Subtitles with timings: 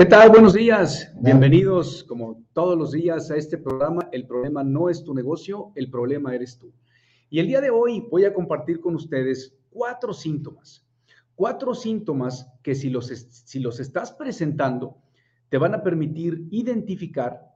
[0.00, 0.30] ¿Qué tal?
[0.30, 1.12] Buenos días.
[1.20, 4.08] Bienvenidos como todos los días a este programa.
[4.12, 6.72] El problema no es tu negocio, el problema eres tú.
[7.28, 10.88] Y el día de hoy voy a compartir con ustedes cuatro síntomas.
[11.34, 14.96] Cuatro síntomas que si los, si los estás presentando,
[15.50, 17.52] te van a permitir identificar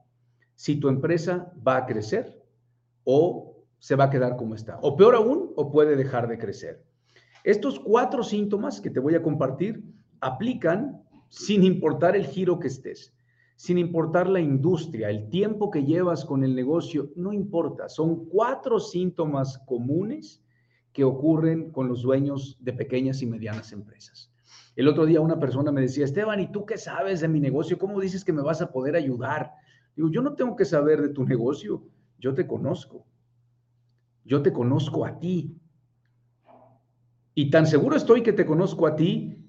[0.53, 2.39] si tu empresa va a crecer
[3.05, 4.77] o se va a quedar como está.
[4.83, 6.85] O peor aún, o puede dejar de crecer.
[7.43, 9.83] Estos cuatro síntomas que te voy a compartir
[10.21, 13.13] aplican sin importar el giro que estés,
[13.55, 17.87] sin importar la industria, el tiempo que llevas con el negocio, no importa.
[17.89, 20.43] Son cuatro síntomas comunes
[20.91, 24.31] que ocurren con los dueños de pequeñas y medianas empresas.
[24.75, 27.77] El otro día una persona me decía, Esteban, ¿y tú qué sabes de mi negocio?
[27.77, 29.51] ¿Cómo dices que me vas a poder ayudar?
[29.95, 31.83] Digo, yo no tengo que saber de tu negocio,
[32.19, 33.05] yo te conozco.
[34.25, 35.57] Yo te conozco a ti.
[37.33, 39.44] Y tan seguro estoy que te conozco a ti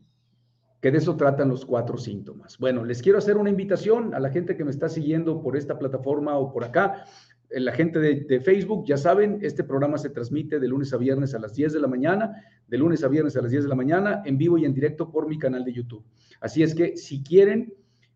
[0.86, 2.58] que de eso tratan los cuatro síntomas.
[2.58, 5.76] Bueno, les quiero hacer una invitación a la gente que me está siguiendo por esta
[5.80, 7.06] plataforma o por acá.
[7.50, 11.34] Eh, la gente de, Facebook, ya saben, este programa se transmite de lunes a viernes
[11.34, 13.74] a las 10 de la mañana, de lunes a viernes a las 10 de la
[13.74, 16.04] mañana, en vivo y en directo por mi canal de YouTube.
[16.40, 17.74] Así es que si quieren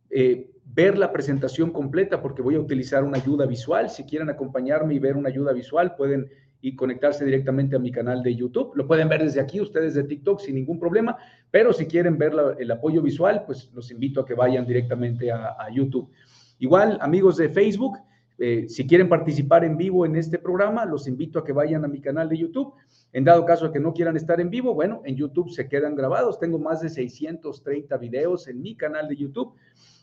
[0.08, 4.94] eh, ver la presentación completa, porque voy a utilizar una ayuda visual, si quieren acompañarme
[4.94, 6.30] y ver una ayuda visual, pueden
[6.62, 8.72] y conectarse directamente a mi canal de YouTube.
[8.74, 11.16] Lo pueden ver desde aquí, ustedes de TikTok, sin ningún problema,
[11.50, 15.68] pero si quieren ver el apoyo visual, pues los invito a que vayan directamente a,
[15.72, 16.10] YouTube.
[16.58, 17.98] Igual, amigos de Facebook,
[18.38, 21.88] eh, si quieren participar en vivo en este programa, los invito a que vayan a
[21.88, 22.74] mi canal de YouTube.
[23.12, 25.96] En dado caso de que no quieran estar en vivo, bueno, en YouTube se quedan
[25.96, 26.38] grabados.
[26.38, 29.54] Tengo más de 630 videos en mi canal de YouTube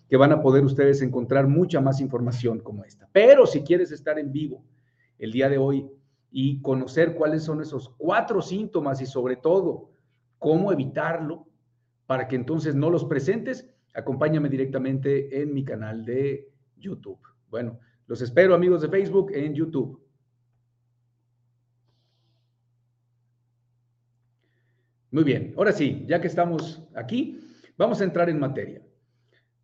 [0.10, 3.10] que van a poder ustedes encontrar mucha más información como esta.
[3.12, 4.64] Pero si quieres estar en vivo
[5.20, 5.90] el día de hoy
[6.40, 9.90] y conocer cuáles son esos cuatro síntomas y sobre todo
[10.38, 11.48] cómo evitarlo
[12.06, 17.18] para que entonces no los presentes, acompáñame directamente en mi canal de YouTube.
[17.50, 20.00] Bueno, los espero amigos de Facebook en YouTube.
[25.10, 27.40] Muy bien, ahora sí, ya que estamos aquí,
[27.80, 28.84] vamos a entrar en materia.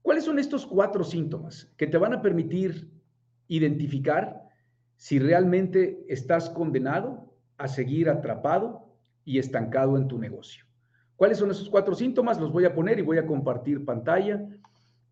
[0.02, 2.90] ¿Cuáles son estos cuatro síntomas que te van a permitir
[3.48, 4.43] identificar
[4.98, 8.94] si realmente estás condenado a seguir atrapado
[9.26, 10.66] y estancado en tu negocio.
[11.16, 12.40] ¿Cuáles son esos cuatro síntomas?
[12.40, 14.46] Los voy a poner y voy a compartir pantalla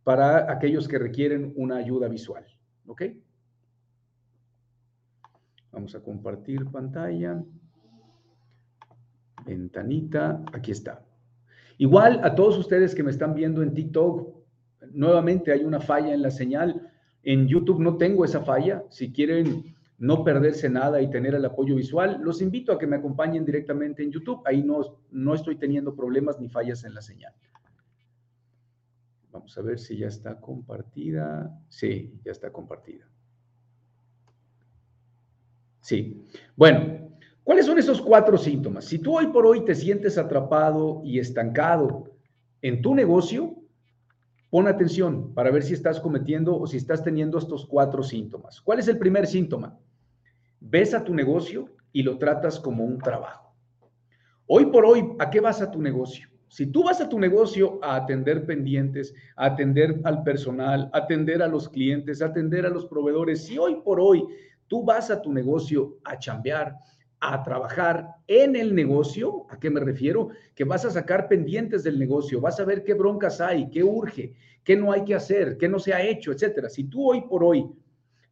[0.04, 2.46] para aquellos que requieren una ayuda visual.
[2.88, 3.04] ¿Ok?
[5.72, 7.42] Vamos a compartir pantalla.
[9.46, 11.06] Ventanita, aquí está.
[11.78, 14.36] Igual a todos ustedes que me están viendo en TikTok,
[14.92, 16.91] nuevamente hay una falla en la señal.
[17.24, 18.84] En YouTube no tengo esa falla.
[18.90, 22.96] Si quieren no perderse nada y tener el apoyo visual, los invito a que me
[22.96, 24.42] acompañen directamente en YouTube.
[24.46, 24.82] Ahí no,
[25.12, 27.34] no estoy teniendo problemas ni fallas en la señal.
[29.32, 31.56] Vamos a ver si ya está compartida.
[31.70, 33.08] Sí, ya está compartida.
[35.82, 36.26] Sí.
[36.56, 37.12] Bueno,
[37.44, 38.86] ¿cuáles son esos cuatro síntomas?
[38.86, 42.06] Si tú hoy por hoy te sientes atrapado y estancado
[42.62, 43.56] en tu negocio,
[44.52, 48.62] pon atención para ver si estás cometiendo o si estás teniendo estos cuatro síntomas.
[48.62, 49.80] ¿Cuál es el primer síntoma?
[50.62, 53.54] ves a tu negocio y lo tratas como un trabajo.
[54.46, 56.30] Hoy por hoy, ¿a qué vas a tu negocio?
[56.48, 61.42] Si tú vas a tu negocio a atender pendientes, a atender al personal, a atender
[61.42, 64.24] a los clientes, a atender a los proveedores, si hoy por hoy
[64.68, 66.76] tú vas a tu negocio a chambear,
[67.22, 70.30] a trabajar en el negocio, ¿a qué me refiero?
[70.56, 74.34] Que vas a sacar pendientes del negocio, vas a ver qué broncas hay, qué urge,
[74.64, 76.68] qué no hay que hacer, qué no se ha hecho, etcétera.
[76.68, 77.70] Si tú hoy por hoy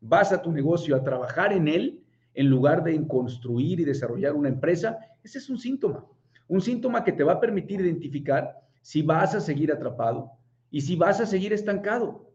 [0.02, 2.02] vas a tu negocio a trabajar en él,
[2.34, 6.06] en lugar de construir y desarrollar una empresa, ese es un síntoma.
[6.48, 10.32] Un síntoma que te va a permitir identificar si vas a seguir atrapado
[10.72, 12.32] y si vas a seguir estancado.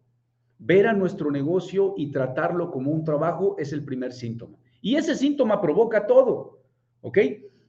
[0.58, 4.56] Ver a nuestro negocio y tratarlo como un trabajo es el primer síntoma.
[4.84, 6.60] Y ese síntoma provoca todo.
[7.00, 7.19] ¿Ok?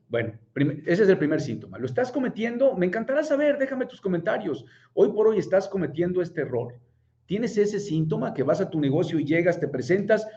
[0.09, 0.33] Bueno,
[0.85, 1.79] ese es el primer síntoma.
[1.79, 2.75] ¿Lo estás cometiendo?
[2.75, 4.65] Me encantará saber, déjame tus comentarios.
[4.93, 6.77] Hoy por hoy estás cometiendo este error.
[7.25, 10.27] ¿Tienes ese síntoma que vas a tu negocio y llegas, te presentas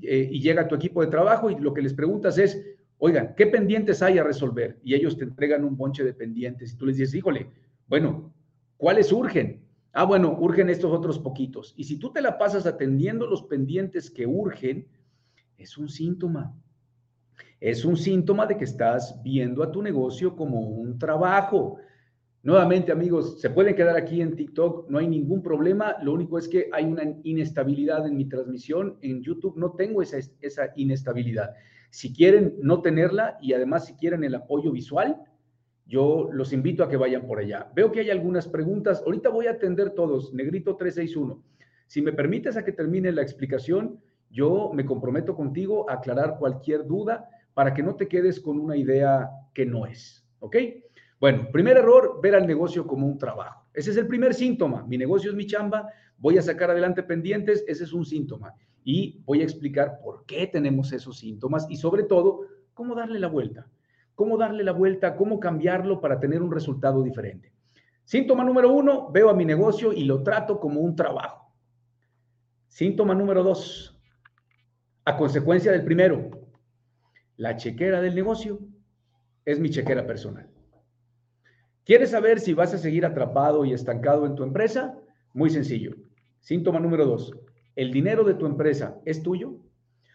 [0.00, 2.58] eh, y llega tu equipo de trabajo y lo que les preguntas es,
[2.96, 4.80] oigan, ¿qué pendientes hay a resolver?
[4.82, 7.50] Y ellos te entregan un bonche de pendientes y tú les dices, híjole,
[7.88, 8.32] bueno,
[8.78, 9.66] ¿cuáles urgen?
[9.92, 11.74] Ah, bueno, urgen estos otros poquitos.
[11.76, 14.86] Y si tú te la pasas atendiendo los pendientes que urgen,
[15.62, 16.54] es un síntoma.
[17.60, 21.78] Es un síntoma de que estás viendo a tu negocio como un trabajo.
[22.42, 25.94] Nuevamente, amigos, se pueden quedar aquí en TikTok, no hay ningún problema.
[26.02, 28.98] Lo único es que hay una inestabilidad en mi transmisión.
[29.00, 30.18] En YouTube no tengo esa,
[30.74, 31.54] inestabilidad.
[31.90, 35.22] Si quieren no tenerla y además si quieren el apoyo visual,
[35.86, 37.70] yo los invito a que vayan por allá.
[37.76, 39.02] Veo que hay algunas preguntas.
[39.06, 40.32] Ahorita voy a atender todos.
[40.34, 41.40] Negrito 361.
[41.86, 44.00] Si me permites a que termine la explicación,
[44.32, 48.76] yo me comprometo contigo a aclarar cualquier duda para que no te quedes con una
[48.76, 50.26] idea que no es.
[50.40, 50.56] ¿Ok?
[51.20, 53.68] Bueno, primer error, ver al negocio como un trabajo.
[53.72, 54.84] Ese es el primer síntoma.
[54.84, 55.88] Mi negocio es mi chamba,
[56.18, 58.54] voy a sacar adelante pendientes, ese es un síntoma.
[58.82, 62.40] Y voy a explicar por qué tenemos esos síntomas y sobre todo,
[62.74, 63.68] cómo darle la vuelta
[64.14, 67.52] cómo darle la vuelta, cómo cambiarlo para tener un resultado diferente.
[68.04, 71.52] Síntoma número uno, veo a mi negocio y lo trato como un trabajo.
[72.68, 74.00] Síntoma número dos,
[75.04, 76.30] a consecuencia del primero,
[77.36, 78.60] la chequera del negocio
[79.44, 80.48] es mi chequera personal.
[81.84, 84.96] ¿Quieres saber si vas a seguir atrapado y estancado en tu empresa?
[85.32, 85.96] Muy sencillo.
[86.38, 87.32] Síntoma número dos,
[87.74, 89.56] ¿el dinero de tu empresa es tuyo?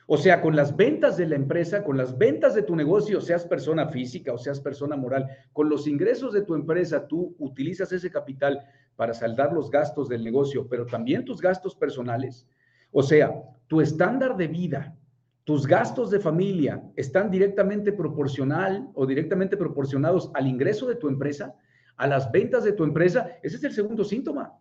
[0.09, 3.45] O sea, con las ventas de la empresa, con las ventas de tu negocio, seas
[3.45, 8.09] persona física o seas persona moral, con los ingresos de tu empresa, tú utilizas ese
[8.09, 12.47] capital para saldar los gastos del negocio, pero también tus gastos personales.
[12.91, 14.95] O sea, tu estándar de vida,
[15.43, 21.55] tus gastos de familia están directamente proporcional o directamente proporcionados al ingreso de tu empresa,
[21.95, 23.29] a las ventas de tu empresa.
[23.41, 24.53] Ese es el segundo síntoma.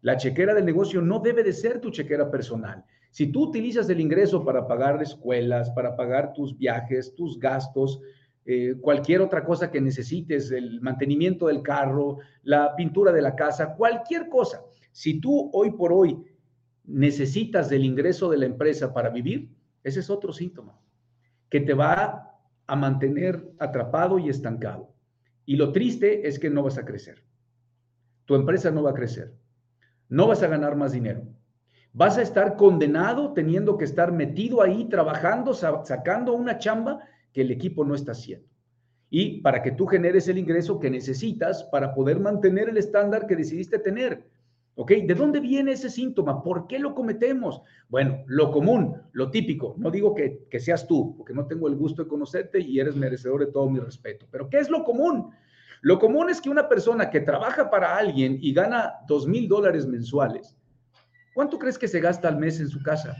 [0.00, 2.84] La chequera del negocio no debe de ser tu chequera personal.
[3.10, 8.00] Si tú utilizas el ingreso para pagar escuelas, para pagar tus viajes, tus gastos,
[8.44, 13.74] eh, cualquier otra cosa que necesites, el mantenimiento del carro, la pintura de la casa,
[13.74, 16.16] cualquier cosa, si tú hoy por hoy
[16.88, 19.50] necesitas del ingreso de la empresa para vivir,
[19.84, 20.76] ese es otro síntoma
[21.48, 22.34] que te va
[22.66, 24.92] a mantener atrapado y estancado.
[25.46, 27.22] Y lo triste es que no vas a crecer.
[28.24, 29.32] Tu empresa no va a crecer.
[30.08, 31.26] No vas a ganar más dinero
[31.92, 37.00] Vas a estar condenado teniendo que estar metido ahí trabajando, sacando una chamba
[37.32, 38.46] que el equipo no está haciendo.
[39.10, 43.36] Y para que tú generes el ingreso que necesitas para poder mantener el estándar que
[43.36, 44.22] decidiste tener.
[44.80, 44.92] ¿Ok?
[44.92, 46.40] ¿De dónde viene ese síntoma?
[46.40, 47.62] ¿Por qué lo cometemos?
[47.88, 49.74] Bueno, lo común, lo típico.
[49.76, 53.40] No digo que, seas tú, porque no tengo el gusto de conocerte y eres merecedor
[53.44, 54.26] de todo mi respeto.
[54.30, 55.32] Pero ¿qué es lo común?
[55.80, 59.84] Lo común es que una persona que trabaja para alguien y gana dos mil dólares
[59.84, 60.56] mensuales,
[61.38, 63.16] ¿Cuánto crees que se gasta al mes en su casa?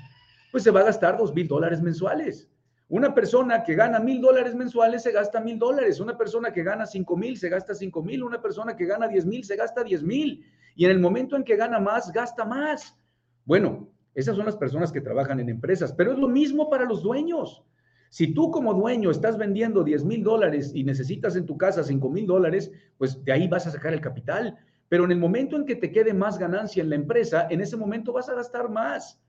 [0.50, 2.48] Pues se va a gastar dos mil dólares mensuales.
[2.88, 6.00] Una persona que gana mil dólares mensuales se gasta mil dólares.
[6.00, 8.24] Una persona que gana cinco mil se gasta cinco mil.
[8.24, 10.44] Una persona que gana diez mil se gasta diez mil.
[10.78, 12.96] Y en el momento en que gana más, gasta más.
[13.44, 17.02] Bueno, esas son las personas que trabajan en empresas, pero es lo mismo para los
[17.02, 17.64] dueños.
[18.10, 22.08] Si tú como dueño estás vendiendo diez mil dólares y necesitas en tu casa cinco
[22.08, 24.56] mil dólares, pues de ahí vas a sacar el capital.
[24.88, 27.76] Pero en el momento en que te quede más ganancia en la empresa, en ese
[27.76, 29.20] momento vas a gastar más.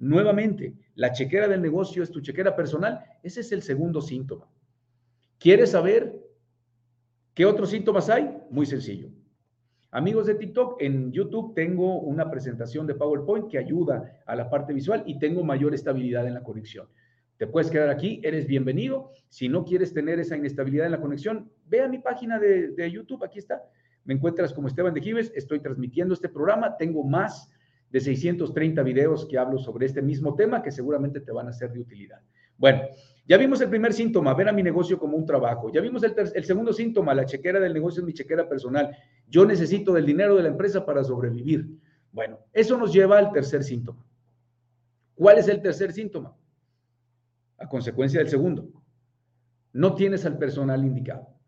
[0.00, 3.04] Nuevamente, la chequera del negocio es tu chequera personal.
[3.22, 4.48] Ese es el segundo síntoma.
[5.38, 6.20] ¿Quieres saber
[7.32, 8.36] qué otros síntomas hay?
[8.50, 9.08] Muy sencillo.
[9.92, 14.72] Amigos de TikTok, en YouTube tengo una presentación de PowerPoint que ayuda a la parte
[14.72, 16.86] visual y tengo mayor estabilidad en la conexión.
[17.38, 19.10] Te puedes quedar aquí, eres bienvenido.
[19.28, 22.88] Si no quieres tener esa inestabilidad en la conexión, ve a mi página de, de
[22.88, 23.64] YouTube, aquí está.
[24.04, 27.50] Me encuentras como Esteban de Gives, estoy transmitiendo este programa, tengo más
[27.90, 31.72] de 630 videos que hablo sobre este mismo tema que seguramente te van a ser
[31.72, 32.20] de utilidad.
[32.60, 32.82] Bueno,
[33.26, 35.72] ya vimos el primer síntoma, ver a mi negocio como un trabajo.
[35.72, 38.94] Ya vimos el, segundo síntoma, la chequera del negocio es mi chequera personal.
[39.26, 41.66] Yo necesito del dinero de la empresa para sobrevivir.
[42.12, 44.06] Bueno, eso nos lleva al tercer síntoma.
[45.14, 46.36] ¿Cuál es el tercer síntoma?
[47.56, 48.68] A consecuencia del segundo.
[49.72, 51.40] No tienes al personal indicado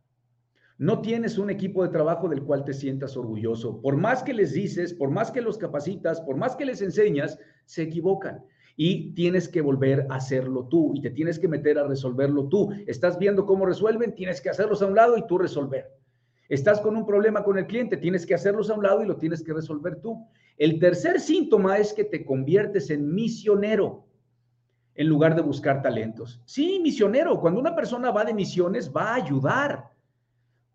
[0.83, 3.81] no tienes un equipo de trabajo del cual te sientas orgulloso.
[3.81, 7.39] Por más que les dices, por más que los capacitas, por más que les enseñas,
[7.67, 8.45] se equivocan.
[8.77, 12.73] Y tienes que volver a hacerlo tú y te tienes que meter a resolverlo tú.
[12.87, 15.91] Estás viendo cómo resuelven, tienes que hacerlos a un lado y tú resolver.
[16.49, 19.17] Estás con un problema con el cliente, tienes que hacerlos a un lado y lo
[19.17, 20.27] tienes que resolver tú.
[20.59, 24.07] El tercer síntoma es que te conviertes en misionero
[24.95, 26.43] en lugar de buscar talentos.
[26.45, 27.41] Sí, misionero.
[27.41, 29.93] Cuando una persona va de misiones, va a ayudar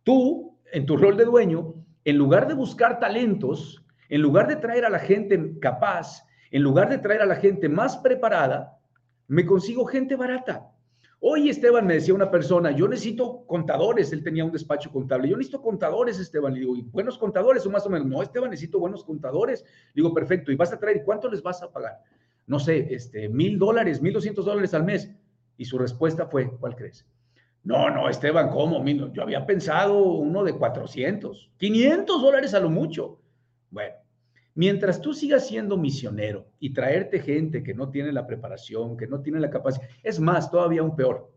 [0.07, 1.73] Tú, en tu rol de dueño,
[2.05, 6.89] en lugar de buscar talentos, en lugar de traer a la gente capaz, en lugar
[6.89, 8.79] de traer a la gente más preparada,
[9.27, 10.71] me consigo gente barata.
[11.19, 15.35] Hoy Esteban me decía una persona, yo necesito contadores, él tenía un despacho contable, yo
[15.35, 18.07] necesito contadores, Esteban, le digo, ¿y buenos contadores o más o menos?
[18.07, 19.63] No, Esteban, necesito buenos contadores.
[19.93, 21.03] Le digo, perfecto, ¿y vas a traer?
[21.03, 21.99] ¿Cuánto les vas a pagar?
[22.45, 25.11] No sé, este, mil dólares, mil doscientos dólares al mes.
[25.57, 27.07] Y su respuesta fue, ¿cuál crees?
[27.63, 28.85] No, no, Esteban, ¿cómo?
[28.85, 33.19] Yo había pensado uno de 400, 500 dólares a lo mucho.
[33.71, 33.95] Bueno,
[34.57, 39.21] mientras tú sigas siendo misionero y traerte gente que no tiene la preparación, que no
[39.21, 41.31] tiene la capacidad, es más, todavía un peor.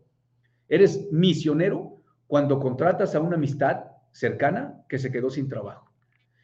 [0.67, 5.91] Eres misionero cuando contratas a una amistad cercana que se quedó sin trabajo.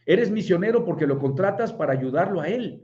[0.05, 2.84] Eres misionero porque lo contratas para ayudarlo a él,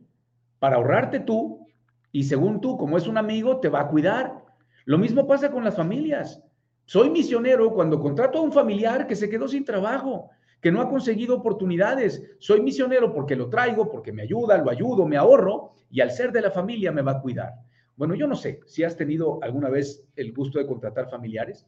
[0.58, 1.68] para ahorrarte tú
[2.12, 4.44] y según tú, como es un amigo, te va a cuidar.
[4.86, 6.42] Lo mismo pasa con las familias.
[6.86, 10.32] Soy misionero cuando contrato a un familiar que se quedó sin trabajo,
[10.64, 12.24] que no ha conseguido oportunidades.
[12.40, 16.32] Soy misionero porque lo traigo, porque me ayuda, lo ayudo, me ahorro y al ser
[16.32, 17.52] de la familia me va a cuidar.
[17.98, 21.68] Bueno, yo no sé si has tenido alguna vez el gusto de contratar familiares.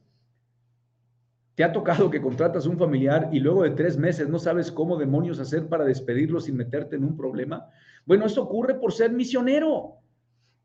[1.56, 4.96] ¿Te ha tocado que contratas un familiar y luego de tres meses no sabes cómo
[4.96, 7.70] demonios hacer para despedirlo sin meterte en un problema?
[8.06, 9.98] Bueno, eso ocurre por ser misionero.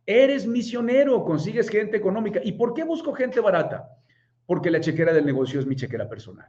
[0.07, 2.41] Eres misionero, consigues gente económica.
[2.45, 3.89] ¿Y por qué busco gente barata?
[4.47, 6.47] Porque la chequera del negocio es mi chequera personal.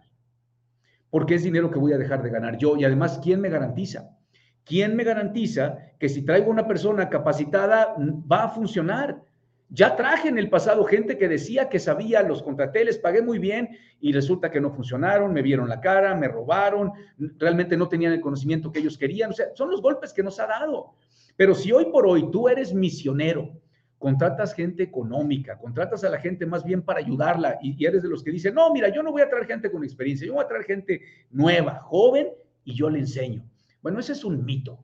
[1.12, 2.76] Porque es dinero que voy a dejar de ganar yo.
[2.76, 4.18] Y además, ¿quién me garantiza?
[4.64, 9.22] ¿Quién me garantiza que si traigo una persona capacitada va a funcionar?
[9.70, 13.40] Ya traje en el pasado gente que decía que sabía, los contraté, les pagué muy
[13.40, 13.70] bien
[14.02, 16.92] y resulta que no funcionaron, me vieron la cara, me robaron,
[17.38, 19.30] realmente no tenían el conocimiento que ellos querían.
[19.32, 20.96] O sea, son los golpes que nos ha dado.
[21.38, 23.61] Pero si hoy por hoy tú eres misionero,
[24.02, 28.24] contratas gente económica, contratas a la gente más bien para ayudarla y, eres de los
[28.24, 30.48] que dicen, no, mira, yo no voy a traer gente con experiencia, yo voy a
[30.48, 32.30] traer gente nueva, joven
[32.66, 33.46] y yo le enseño.
[33.84, 34.84] Bueno, ese es un mito.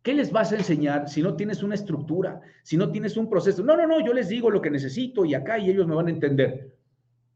[0.00, 3.64] ¿Qué les vas a enseñar si no tienes una estructura, si no tienes un proceso?
[3.64, 6.06] No, no, no, yo les digo lo que necesito y acá y ellos me van
[6.06, 6.72] a entender.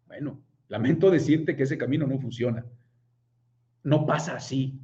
[0.06, 2.64] Bueno, lamento decirte que ese camino no funciona.
[3.83, 4.80] No pasa así.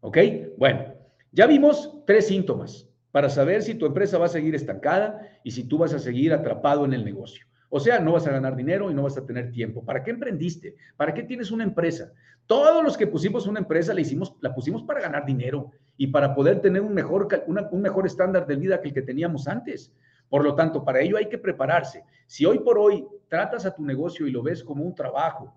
[0.00, 0.18] ¿Ok?
[0.58, 0.94] Bueno,
[1.32, 5.64] ya vimos tres síntomas para saber si tu empresa va a seguir estancada y si
[5.64, 7.46] tú vas a seguir atrapado en el negocio.
[7.70, 9.84] O sea, no vas a ganar dinero y no vas a tener tiempo.
[9.84, 10.76] ¿Para qué emprendiste?
[10.96, 12.12] ¿Para qué tienes una empresa?
[12.46, 16.34] Todos los que pusimos una empresa la, hicimos, la pusimos para ganar dinero y para
[16.34, 19.92] poder tener un mejor, un mejor estándar de vida que el que teníamos antes.
[20.30, 22.04] Por lo tanto, para ello hay que prepararse.
[22.26, 25.54] Si hoy por hoy tratas a tu negocio y lo ves como un trabajo,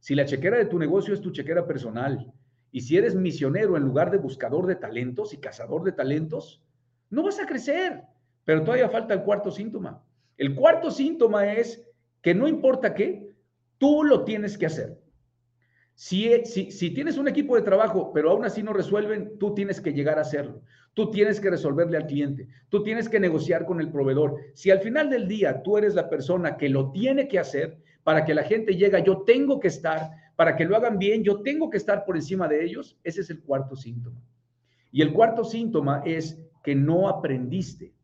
[0.00, 2.32] si la chequera de tu negocio es tu chequera personal
[2.72, 6.63] y si eres misionero en lugar de buscador de talentos y cazador de talentos,
[7.10, 8.02] no vas a crecer.
[8.44, 10.02] Pero todavía falta el cuarto síntoma.
[10.36, 11.82] El cuarto síntoma es
[12.20, 13.30] que no importa qué,
[13.78, 14.98] tú lo tienes que hacer.
[15.94, 19.92] Si, si, tienes un equipo de trabajo, pero aún así no resuelven, tú tienes que
[19.92, 20.62] llegar a hacerlo.
[20.92, 22.48] Tú tienes que resolverle al cliente.
[22.68, 24.36] Tú tienes que negociar con el proveedor.
[24.54, 28.24] Si al final del día tú eres la persona que lo tiene que hacer para
[28.24, 31.70] que la gente llegue, yo tengo que estar, para que lo hagan bien, yo tengo
[31.70, 34.20] que estar por encima de ellos, ese es el cuarto síntoma.
[34.90, 37.94] Y el cuarto síntoma es que no aprendiste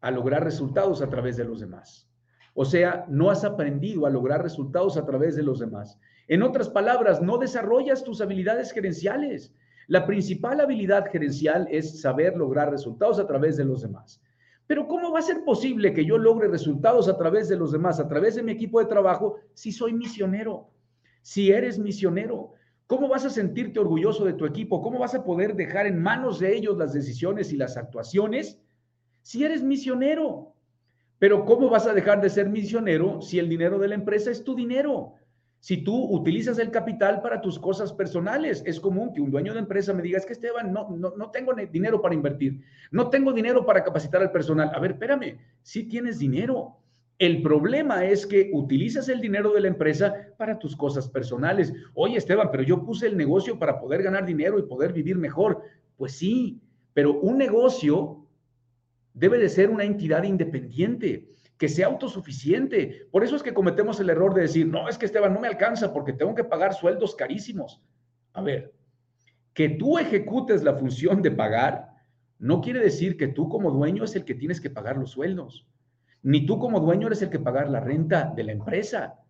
[0.00, 2.08] a lograr resultados a través de los demás.
[2.54, 5.98] O sea, no has aprendido a lograr resultados a través de los demás.
[6.28, 9.52] En otras palabras, no desarrollas tus habilidades gerenciales.
[9.88, 14.22] La principal habilidad gerencial es saber lograr resultados a través de los demás.
[14.66, 17.98] Pero ¿cómo va a ser posible que yo logre resultados a través de los demás,
[17.98, 20.70] a través de mi equipo de trabajo, si soy misionero?
[21.20, 22.52] Si eres misionero,
[22.86, 24.82] ¿Cómo vas a sentirte orgulloso de tu equipo?
[24.82, 28.60] ¿Cómo vas a poder dejar en manos de ellos las decisiones y las actuaciones
[29.22, 30.54] si eres misionero?
[31.18, 34.44] Pero ¿cómo vas a dejar de ser misionero si el dinero de la empresa es
[34.44, 35.14] tu dinero?
[35.60, 39.60] Si tú utilizas el capital para tus cosas personales, es común que un dueño de
[39.60, 42.60] empresa me diga, es que Esteban, no, no, no tengo dinero para invertir,
[42.90, 44.70] no tengo dinero para capacitar al personal.
[44.74, 46.76] A ver, espérame, si tienes dinero,
[47.18, 51.72] el problema es que utilizas el dinero de la empresa para tus cosas personales.
[51.94, 55.62] Oye, Esteban, pero yo puse el negocio para poder ganar dinero y poder vivir mejor.
[55.96, 56.60] Pues sí,
[56.92, 58.26] pero un negocio
[59.12, 63.06] debe de ser una entidad independiente, que sea autosuficiente.
[63.12, 65.48] Por eso es que cometemos el error de decir, no, es que Esteban no me
[65.48, 67.80] alcanza porque tengo que pagar sueldos carísimos.
[68.32, 68.74] A ver,
[69.52, 71.94] que tú ejecutes la función de pagar
[72.40, 75.64] no quiere decir que tú como dueño es el que tienes que pagar los sueldos.
[76.24, 79.20] Ni tú como dueño eres el que pagar la renta de la empresa.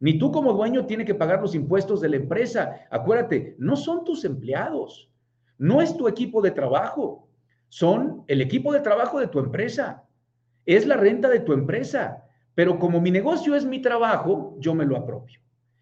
[0.00, 2.86] Ni tú como dueño tienes que pagar los impuestos de la empresa.
[2.90, 5.10] Acuérdate, no son tus empleados.
[5.56, 7.26] No es tu equipo de trabajo.
[7.70, 10.04] Son el equipo de trabajo de tu empresa.
[10.66, 12.24] Es la renta de tu empresa.
[12.54, 15.40] Pero como mi negocio es mi trabajo, yo me lo apropio.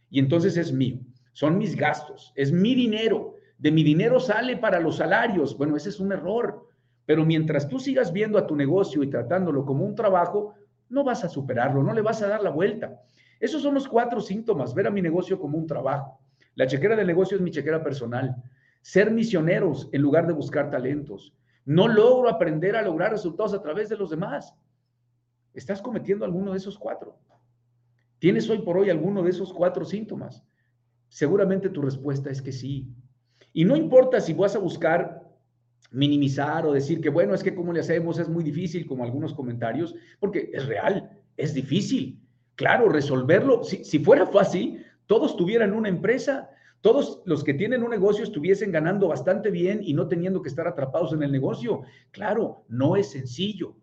[0.08, 1.00] Y entonces es mío.
[1.32, 2.32] Son mis gastos.
[2.36, 3.34] Es mi dinero.
[3.58, 5.58] De mi dinero sale para los salarios.
[5.58, 6.68] Bueno, ese es un error.
[7.10, 10.54] Pero mientras tú sigas viendo a tu negocio y tratándolo como un trabajo,
[10.88, 13.02] no vas a superarlo, no le vas a dar la vuelta.
[13.40, 16.20] Esos son los cuatro síntomas, ver a mi negocio como un trabajo.
[16.54, 18.36] La chequera del negocio es mi chequera personal.
[18.80, 21.34] Ser misioneros en lugar de buscar talentos.
[21.64, 24.54] No logro aprender a lograr resultados a través de los demás.
[25.52, 27.18] ¿Estás cometiendo alguno de esos cuatro?
[28.20, 30.44] ¿Tienes hoy por hoy alguno de esos cuatro síntomas?
[31.08, 32.86] Seguramente tu respuesta es que sí.
[33.52, 35.28] Y no importa si vas a buscar
[35.90, 39.34] minimizar o decir que, bueno, es que cómo le hacemos, es muy difícil, como algunos
[39.34, 42.20] comentarios, porque es real, es difícil.
[42.54, 47.90] Claro, resolverlo, si, si fuera fácil, todos tuvieran una empresa, todos los que tienen un
[47.90, 51.82] negocio estuviesen ganando bastante bien y no teniendo que estar atrapados en el negocio.
[52.10, 53.76] Claro, no es sencillo,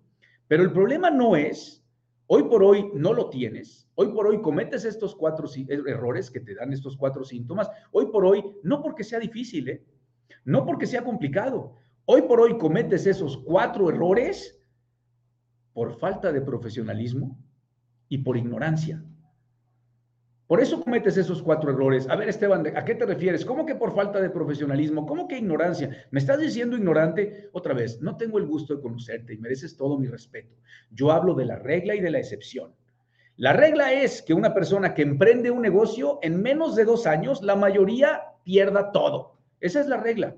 [0.47, 1.83] pero el problema no es,
[2.27, 6.39] hoy por hoy no lo tienes, hoy por hoy cometes estos cuatro er, errores que
[6.39, 9.83] te dan estos cuatro síntomas, hoy por hoy, no porque sea difícil, ¿eh?
[10.45, 11.75] no porque sea complicado,
[12.09, 14.57] hoy por hoy cometes esos cuatro errores
[15.73, 17.37] por falta de profesionalismo
[18.07, 19.03] y por ignorancia.
[20.47, 22.07] Por eso cometes esos cuatro errores.
[22.09, 23.43] A ver, Esteban, ¿a qué te refieres?
[23.43, 25.05] ¿Cómo que por falta de profesionalismo?
[25.05, 26.05] ¿Cómo que ignorancia?
[26.09, 27.49] ¿Me estás diciendo ignorante?
[27.51, 30.55] Otra vez, no tengo el gusto de conocerte y mereces todo mi respeto.
[30.89, 32.73] Yo hablo de la regla y de la excepción.
[33.35, 37.43] La regla es que una persona que emprende un negocio en menos de dos años,
[37.43, 39.37] la mayoría pierda todo.
[39.59, 40.37] Esa es la regla.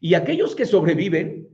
[0.00, 1.48] Y aquellos que sobreviven,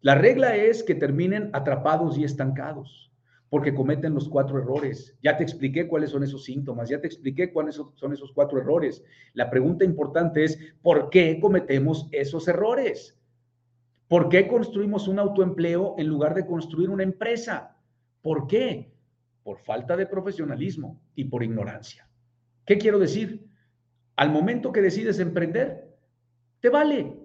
[0.00, 3.08] la regla es que terminen atrapados y estancados
[3.50, 5.16] porque cometen los cuatro errores.
[5.22, 9.02] Ya te expliqué cuáles son esos síntomas, ya te expliqué cuáles son esos cuatro errores.
[9.32, 13.18] La pregunta importante es, ¿por qué cometemos esos errores?
[14.06, 17.76] ¿Por qué construimos un autoempleo en lugar de construir una empresa?
[18.22, 18.92] ¿Por qué?
[19.42, 22.08] Por falta de profesionalismo y por ignorancia.
[22.64, 23.46] ¿Qué quiero decir?
[24.16, 25.96] Al momento que decides emprender,
[26.60, 27.16] te vale.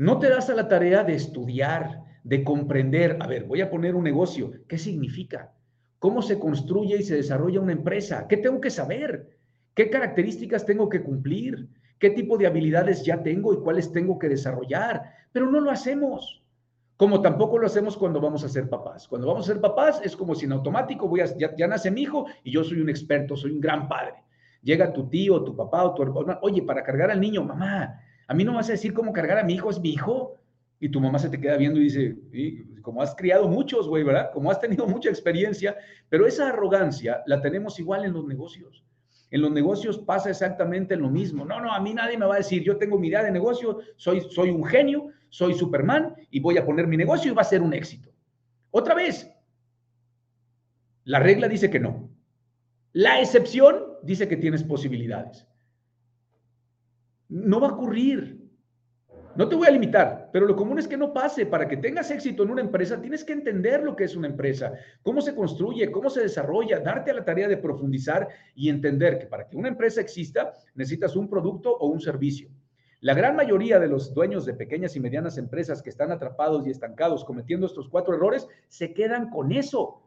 [0.00, 3.94] No te das a la tarea de estudiar, de comprender, a ver, voy a poner
[3.94, 5.52] un negocio, ¿qué significa?
[5.98, 8.26] ¿Cómo se construye y se desarrolla una empresa?
[8.26, 9.36] ¿Qué tengo que saber?
[9.74, 11.68] ¿Qué características tengo que cumplir?
[11.98, 15.02] ¿Qué tipo de habilidades ya tengo y cuáles tengo que desarrollar?
[15.32, 16.42] Pero no lo hacemos.
[16.96, 19.06] Como tampoco lo hacemos cuando vamos a ser papás.
[19.06, 21.90] Cuando vamos a ser papás es como si en automático voy a, ya, ya nace
[21.90, 24.14] mi hijo y yo soy un experto, soy un gran padre.
[24.62, 28.34] Llega tu tío, tu papá o tu hermano, oye, para cargar al niño, mamá, a
[28.34, 30.36] mí no me vas a decir cómo cargar a mi hijo, es mi hijo
[30.78, 32.16] y tu mamá se te queda viendo y dice,
[32.80, 34.30] como has criado muchos, güey, ¿verdad?
[34.32, 35.76] Como has tenido mucha experiencia,
[36.08, 38.84] pero esa arrogancia la tenemos igual en los negocios.
[39.32, 41.44] En los negocios pasa exactamente lo mismo.
[41.44, 43.80] No, no, a mí nadie me va a decir, yo tengo mi idea de negocio,
[43.96, 47.44] soy, soy un genio, soy Superman y voy a poner mi negocio y va a
[47.44, 48.12] ser un éxito.
[48.70, 49.28] Otra vez,
[51.02, 52.08] la regla dice que no.
[52.92, 55.49] La excepción dice que tienes posibilidades.
[57.30, 58.40] No va a ocurrir.
[59.36, 61.46] No te voy a limitar, pero lo común es que no pase.
[61.46, 64.72] Para que tengas éxito en una empresa, tienes que entender lo que es una empresa,
[65.02, 69.48] cómo se construye, cómo se desarrolla, darte la tarea de profundizar y entender que para
[69.48, 72.50] que una empresa exista, necesitas un producto o un servicio.
[73.02, 76.70] La gran mayoría de los dueños de pequeñas y medianas empresas que están atrapados y
[76.70, 80.02] estancados cometiendo estos cuatro errores, se quedan con eso.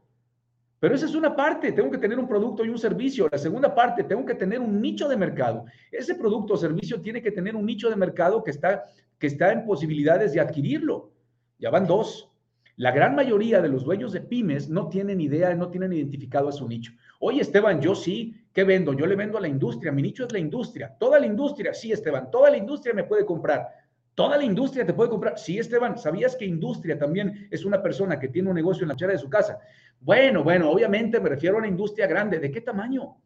[0.84, 3.30] Pero esa es una parte, tengo que tener un producto y un servicio.
[3.32, 5.64] La segunda parte, tengo que tener un nicho de mercado.
[5.90, 8.84] Ese producto o servicio tiene que tener un nicho de mercado que está
[9.18, 11.14] que está en posibilidades de adquirirlo.
[11.58, 12.30] Ya van dos.
[12.76, 16.52] La gran mayoría de los dueños de pymes no tienen idea, no tienen identificado a
[16.52, 16.92] su nicho.
[17.22, 18.92] Oye, Esteban, yo sí, ¿qué vendo?
[18.92, 20.94] Yo le vendo a la industria, mi nicho es la industria.
[21.00, 23.70] Toda la industria, sí, Esteban, toda la industria me puede comprar.
[24.16, 25.40] Toda la industria te puede comprar.
[25.40, 28.96] Sí, Esteban, ¿sabías que industria también es una persona que tiene un negocio en la
[28.96, 29.60] chera de su casa?
[30.00, 32.40] Bueno, bueno, obviamente me refiero a una industria grande.
[32.40, 33.18] ¿De qué tamaño?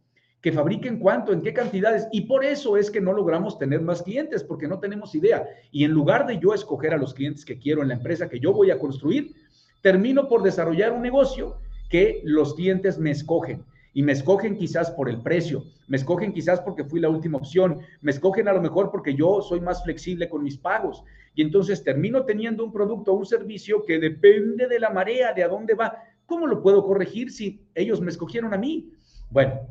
[0.41, 2.07] que fabriquen cuánto, en qué cantidades.
[2.11, 5.45] Y por eso es que no logramos tener más clientes, porque no tenemos idea.
[5.71, 8.39] Y en lugar de yo escoger a los clientes que quiero en la empresa que
[8.39, 9.33] yo voy a construir,
[9.81, 11.57] termino por desarrollar un negocio
[11.89, 13.65] que los clientes me escogen.
[13.97, 17.79] Y me escogen quizás por el precio, me escogen quizás porque fui la última opción,
[18.01, 21.03] me escogen a lo mejor porque yo soy más flexible con mis pagos.
[21.33, 25.41] Y entonces termino teniendo un producto o un servicio que depende de la marea, de
[25.41, 25.97] a dónde va.
[26.27, 28.93] ¿Cómo lo puedo corregir si ellos me escogieron a mí?
[29.31, 29.61] Bueno,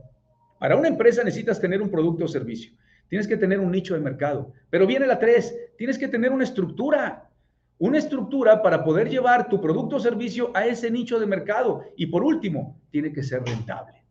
[0.58, 2.72] para una empresa necesitas tener un producto o servicio.
[3.08, 4.52] Tienes que tener un nicho de mercado.
[4.70, 7.30] Pero viene la tres, tienes que tener una estructura.
[7.78, 11.84] Una estructura para poder llevar tu producto o servicio a ese nicho de mercado.
[11.96, 14.05] Y por último, tiene que ser rentable.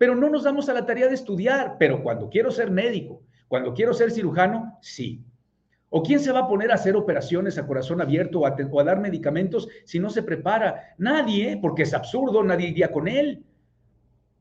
[0.00, 1.76] Pero no nos damos a la tarea de estudiar.
[1.78, 5.22] Pero cuando quiero ser médico, cuando quiero ser cirujano, sí.
[5.90, 8.98] ¿O quién se va a poner a hacer operaciones a corazón abierto o a, dar
[8.98, 10.94] medicamentos si no se prepara?
[10.96, 13.44] Nadie, porque es absurdo, nadie iría con él.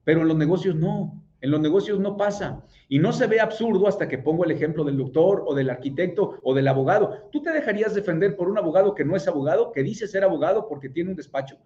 [0.05, 1.21] Pero en los negocios no.
[1.41, 4.85] En los negocios no pasa y no se ve absurdo hasta que pongo el ejemplo
[4.85, 7.27] del doctor o del arquitecto o del abogado.
[7.33, 10.69] ¿Tú te dejarías defender por un abogado que no es abogado, que dice ser abogado
[10.69, 11.57] porque tiene un despacho,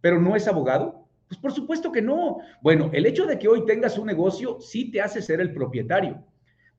[0.00, 1.03] pero no es abogado?
[1.28, 2.38] Pues por supuesto que no.
[2.62, 6.24] Bueno, el hecho de que hoy tengas un negocio sí te hace ser el propietario,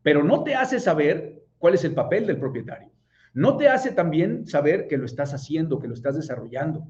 [0.03, 2.91] pero no te hace saber cuál es el papel del propietario.
[3.33, 6.87] No te hace también saber que lo estás haciendo, que lo estás desarrollando.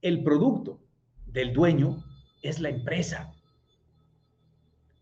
[0.00, 0.80] El producto
[1.26, 2.02] del dueño
[2.42, 3.32] es la empresa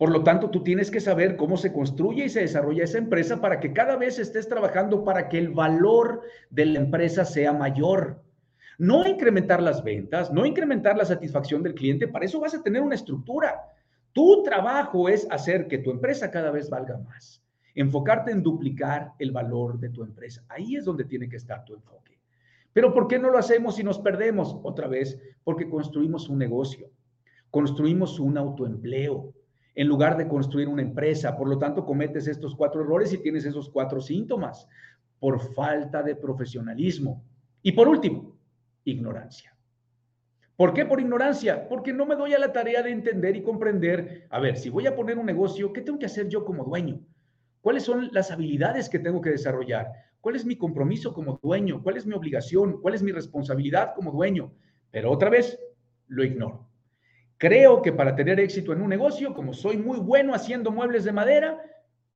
[0.01, 3.43] por lo tanto, tú tienes que saber cómo se construye y se desarrolla esa empresa
[3.43, 8.23] para que cada vez estés trabajando para que el valor de la empresa sea mayor.
[8.81, 12.81] No incrementar las ventas, no incrementar la satisfacción del cliente, para eso vas a tener
[12.81, 13.61] una estructura.
[14.15, 17.43] Tu trabajo es hacer que tu empresa cada vez valga más.
[17.75, 20.43] Enfocarte en duplicar el valor de tu empresa.
[20.49, 22.19] Ahí es donde tiene que estar tu enfoque.
[22.73, 24.57] Pero ¿por qué no lo hacemos y nos perdemos?
[24.63, 26.91] Otra vez, porque construimos un negocio,
[27.51, 29.35] construimos un autoempleo,
[29.75, 31.37] en lugar de construir una empresa.
[31.37, 34.67] Por lo tanto, cometes estos cuatro errores y tienes esos cuatro síntomas
[35.19, 37.23] por falta de profesionalismo.
[37.63, 38.40] Y por último,
[38.85, 39.57] ignorancia.
[40.57, 41.69] ¿Por qué por ignorancia?
[41.69, 44.87] Porque no me doy a la tarea de entender y comprender, a ver, si voy
[44.87, 47.01] a poner un negocio, ¿qué tengo que hacer yo como dueño?
[47.63, 49.91] ¿Cuáles son las habilidades que tengo que desarrollar?
[50.21, 51.83] ¿Cuál es mi compromiso como dueño?
[51.83, 52.81] ¿Cuál es mi obligación?
[52.81, 54.53] ¿Cuál es mi responsabilidad como dueño?
[54.91, 55.59] Pero otra vez,
[56.09, 56.69] lo ignoro.
[57.39, 61.13] Creo que para tener éxito en un negocio, como soy muy bueno haciendo muebles de
[61.13, 61.59] madera,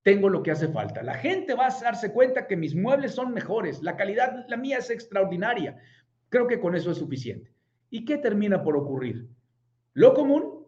[0.02, 1.02] tengo lo que hace falta.
[1.02, 4.78] La gente va a darse cuenta que mis muebles son mejores, la calidad, la mía
[4.78, 5.78] es extraordinaria.
[6.34, 7.54] Creo que con eso es suficiente.
[7.90, 9.28] ¿Y qué termina por ocurrir?
[9.92, 10.66] Lo común,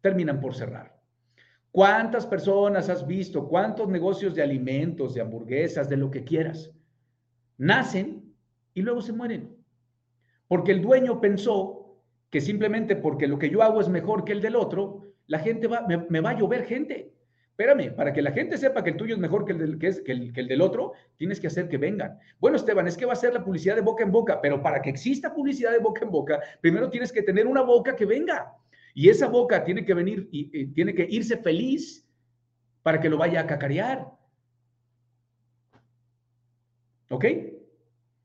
[0.00, 1.02] terminan por cerrar.
[1.72, 3.48] ¿Cuántas personas has visto?
[3.48, 6.70] ¿Cuántos negocios de alimentos, de hamburguesas, de lo que quieras?
[7.56, 8.32] Nacen
[8.72, 9.56] y luego se mueren.
[10.46, 11.98] Porque el dueño pensó
[12.30, 15.66] que simplemente porque lo que yo hago es mejor que el del otro, la gente
[15.66, 17.16] va, me, va a llover gente.
[17.58, 19.88] Espérame, para que la gente sepa que el tuyo es mejor que el, del, que,
[19.88, 22.16] es, que, el, que el del otro, tienes que hacer que vengan.
[22.38, 24.80] Bueno, Esteban, es que va a ser la publicidad de boca en boca, pero para
[24.80, 28.54] que exista publicidad de boca en boca, primero tienes que tener una boca que venga.
[28.94, 32.08] Y esa boca tiene que venir y, tiene que irse feliz
[32.84, 34.06] para que lo vaya a cacarear.
[37.10, 37.24] ¿Ok?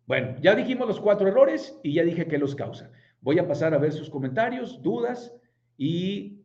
[0.06, 2.92] Bueno, ya dijimos los cuatro errores y ya dije qué los causa.
[3.20, 5.34] Voy a pasar a ver sus comentarios, dudas
[5.76, 6.44] y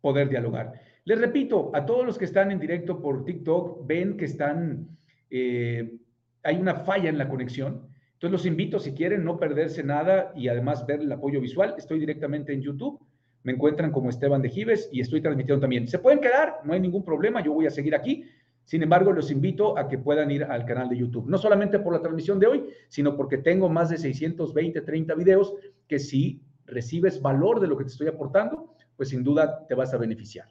[0.00, 0.83] poder dialogar.
[1.06, 4.88] Les repito, a todos los que están en directo por TikTok, ven que están,
[5.28, 5.98] eh,
[6.42, 7.88] hay una falla en la conexión.
[8.14, 11.74] Entonces los invito, si quieren, no perderse nada y además ver el apoyo visual.
[11.76, 12.98] Estoy directamente en YouTube.
[13.42, 15.86] Me encuentran como Esteban de Gives y estoy transmitiendo también.
[15.88, 17.42] Se pueden quedar, no hay ningún problema.
[17.42, 18.24] Yo voy a seguir aquí.
[18.64, 21.92] Sin embargo, los invito a que puedan ir al canal de YouTube, no solamente por
[21.92, 25.52] la transmisión de hoy, sino porque tengo más de 620, 30 videos
[25.86, 29.92] que si recibes valor de lo que te estoy aportando, pues sin duda te vas
[29.92, 30.46] a beneficiar.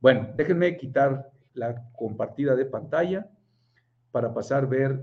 [0.00, 3.28] Bueno, déjenme quitar la compartida de pantalla
[4.12, 5.00] para pasar a ver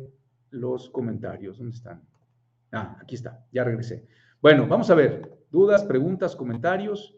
[0.51, 1.57] los comentarios.
[1.57, 2.01] ¿Dónde están?
[2.71, 4.05] Ah, aquí está, ya regresé.
[4.41, 5.37] Bueno, vamos a ver.
[5.51, 7.15] Dudas, preguntas, comentarios.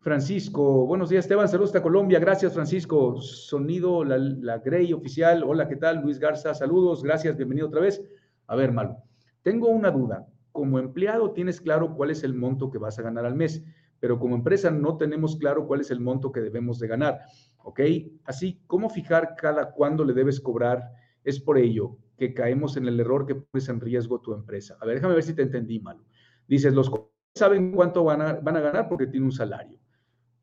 [0.00, 5.66] Francisco, buenos días, Esteban, saludos a Colombia, gracias Francisco, sonido, la, la Grey oficial, hola,
[5.66, 6.02] ¿qué tal?
[6.02, 8.02] Luis Garza, saludos, gracias, bienvenido otra vez.
[8.46, 8.98] A ver, Malo,
[9.40, 13.24] tengo una duda, como empleado tienes claro cuál es el monto que vas a ganar
[13.24, 13.64] al mes,
[14.00, 17.20] pero como empresa no tenemos claro cuál es el monto que debemos de ganar,
[17.58, 17.80] ¿ok?
[18.24, 20.90] Así, ¿cómo fijar cada cuándo le debes cobrar?
[21.24, 24.76] Es por ello que caemos en el error que pones en riesgo tu empresa.
[24.80, 26.04] A ver, déjame ver si te entendí, Malo.
[26.46, 26.92] Dices, los
[27.34, 29.78] saben cuánto van a, van a ganar porque tienen un salario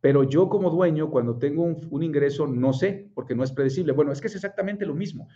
[0.01, 3.93] pero yo como dueño, cuando tengo un, ingreso, no sé, porque no es predecible.
[3.93, 5.27] Bueno, es que es exactamente lo mismo.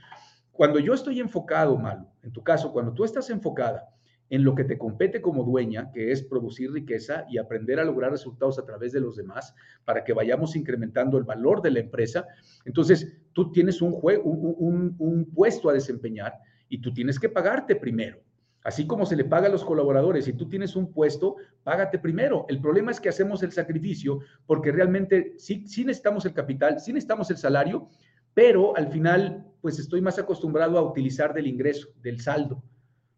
[0.52, 3.88] Cuando yo estoy enfocado, Malo, en tu caso, cuando tú estás enfocada
[4.30, 8.12] en lo que te compete como dueña, que es producir riqueza y aprender a lograr
[8.12, 12.28] resultados a través de los demás para que vayamos incrementando el valor de la empresa,
[12.66, 16.34] entonces tú tienes un, un, un puesto a desempeñar
[16.70, 18.20] y tú tienes que pagarte primero.
[18.64, 22.48] Así como se le paga a los colaboradores, si tú tienes un puesto, págate primero.
[22.50, 26.92] El problema es que hacemos el sacrificio porque realmente sí, sí necesitamos el capital, sí
[26.92, 27.90] necesitamos el salario,
[28.34, 32.64] pero al final, pues estoy más acostumbrado a utilizar del ingreso, del saldo,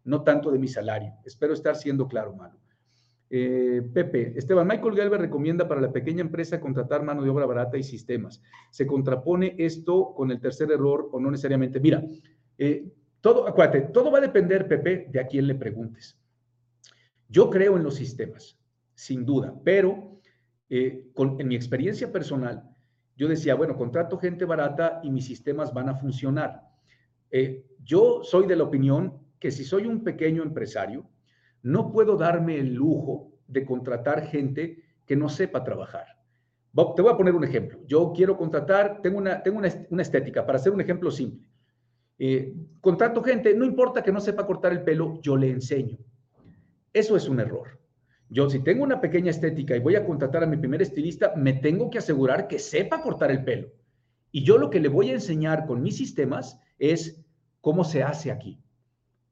[0.08, 1.12] no tanto de mi salario.
[1.24, 2.56] Espero estar siendo claro, Manu.
[3.30, 7.76] Eh, Pepe, Esteban, Michael Gelber recomienda para la pequeña empresa contratar mano de obra barata
[7.76, 8.40] y sistemas.
[8.70, 11.78] ¿Se contrapone esto con el tercer error o no necesariamente?
[11.78, 12.02] Mira,
[12.56, 12.90] eh,
[13.20, 16.18] todo, acuérdate, todo va a depender, Pepe, de a quién le preguntes.
[17.28, 18.58] Yo creo en los sistemas,
[18.94, 20.20] sin duda, pero
[20.70, 22.64] eh, con, en mi experiencia personal,
[23.14, 26.62] yo decía, bueno, contrato gente barata y mis sistemas van a funcionar.
[27.84, 31.08] Yo soy de la opinión que si soy un pequeño empresario,
[31.62, 36.06] no puedo darme el lujo de contratar gente que no sepa trabajar.
[36.94, 37.80] Te voy a poner un ejemplo.
[37.86, 41.48] Yo quiero contratar, tengo una, tengo una estética, para hacer un ejemplo simple.
[42.18, 45.98] Eh, contrato gente, no importa que no sepa cortar el pelo, yo le enseño.
[46.92, 47.78] Eso es un error.
[48.28, 51.54] Yo si tengo una pequeña estética y voy a contratar a mi primer estilista, me
[51.54, 53.68] tengo que asegurar que sepa cortar el pelo.
[54.30, 57.24] Y yo lo que le voy a enseñar con mis sistemas es
[57.60, 58.60] cómo se hace aquí.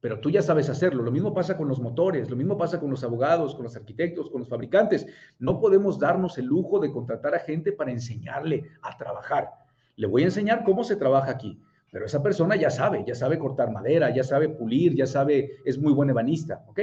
[0.07, 1.03] Pero tú ya sabes hacerlo.
[1.03, 4.31] Lo mismo pasa con los motores, lo mismo pasa con los abogados, con los arquitectos,
[4.31, 5.05] con los fabricantes.
[5.41, 9.49] No podemos darnos el lujo de contratar a gente para enseñarle a trabajar.
[9.97, 13.37] Le voy a enseñar cómo se trabaja aquí pero esa persona ya sabe, ya sabe
[13.37, 16.81] cortar madera, ya sabe pulir, ya sabe, es muy buen ebanista, ¿ok?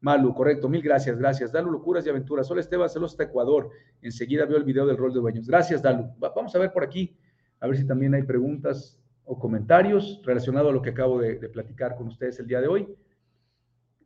[0.00, 1.52] Malu, correcto, mil gracias, gracias.
[1.52, 2.50] Dalu, locuras y aventuras.
[2.50, 3.70] Hola Esteban, saludos hasta Ecuador.
[4.02, 5.46] Enseguida veo el video del rol de dueños.
[5.46, 6.10] Gracias, Dalu.
[6.18, 7.16] vamos a ver por aquí,
[7.60, 8.99] a ver si también hay preguntas
[9.30, 12.88] o comentarios relacionados a lo que acabo de, platicar con ustedes el día de hoy.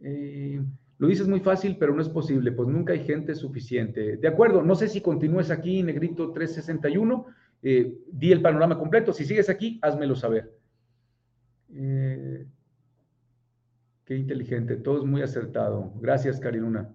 [0.02, 0.62] Eh,
[0.98, 4.18] lo dices muy fácil, pero no es posible, pues nunca hay gente suficiente.
[4.18, 7.26] De acuerdo, no sé si continúes aquí, Negrito 361,
[7.62, 9.14] eh, di el panorama completo.
[9.14, 10.52] Si sigues aquí, házmelo saber.
[11.74, 12.44] Eh,
[14.04, 15.90] qué inteligente, todo es muy acertado.
[16.02, 16.94] Gracias, Cariluna.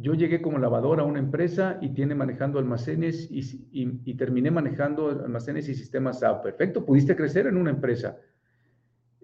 [0.00, 5.68] Yo llegué como lavadora a una empresa y tiene manejando almacenes y, terminé manejando almacenes
[5.68, 6.42] y sistemas SAP.
[6.42, 8.18] Perfecto, pudiste crecer en una empresa.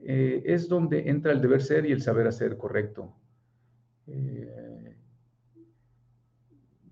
[0.02, 3.14] Eh, es donde entra el deber ser y el saber hacer, correcto.
[4.06, 4.94] Eh,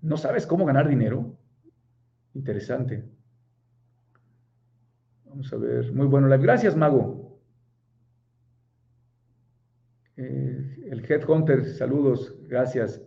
[0.01, 1.37] ¿No sabes cómo ganar dinero?
[2.33, 3.03] Interesante.
[5.25, 5.93] Vamos a ver.
[5.93, 6.27] Muy bueno.
[6.27, 7.39] Gracias, Mago.
[10.17, 12.35] Eh, el Headhunter, saludos.
[12.47, 13.01] Gracias.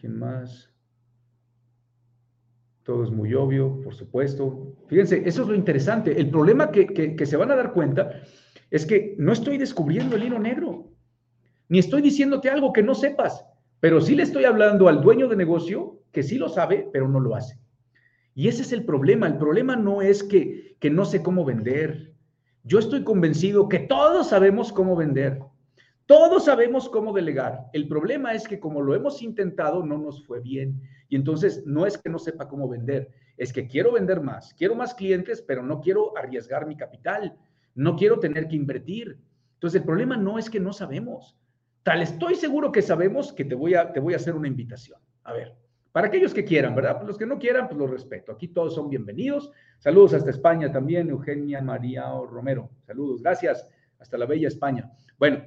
[0.17, 0.71] más?
[2.83, 4.75] Todo es muy obvio, por supuesto.
[4.87, 6.19] Fíjense, eso es lo interesante.
[6.19, 8.21] El problema que, se van a dar cuenta
[8.69, 10.91] es que no estoy descubriendo el hilo negro,
[11.69, 13.45] ni estoy diciéndote algo que no sepas,
[13.79, 17.19] pero sí le estoy hablando al dueño de negocio que sí lo sabe, pero no
[17.19, 17.59] lo hace.
[18.33, 19.27] Y ese es el problema.
[19.27, 22.13] El problema no es que, que no sé cómo vender.
[22.63, 25.39] Yo estoy convencido que todos sabemos cómo vender.
[26.11, 27.69] Todos sabemos cómo delegar.
[27.71, 30.81] El problema es que como lo hemos intentado, no nos fue bien.
[31.07, 34.75] Y entonces no es que no sepa cómo vender, es que quiero vender más, quiero
[34.75, 37.37] más clientes, pero no quiero arriesgar mi capital,
[37.75, 39.19] no quiero tener que invertir.
[39.53, 41.37] Entonces el problema no es que no sabemos.
[41.81, 44.99] Tal estoy seguro que sabemos que te voy a, te voy a hacer una invitación.
[45.23, 45.55] A ver,
[45.93, 47.01] para aquellos que quieran, ¿verdad?
[47.07, 48.33] Los que no quieran, pues los respeto.
[48.33, 49.49] Aquí todos son bienvenidos.
[49.77, 52.69] Saludos hasta España también, Eugenia María Romero.
[52.85, 53.65] Saludos, gracias.
[53.97, 54.91] Hasta la bella España.
[55.17, 55.41] Bueno,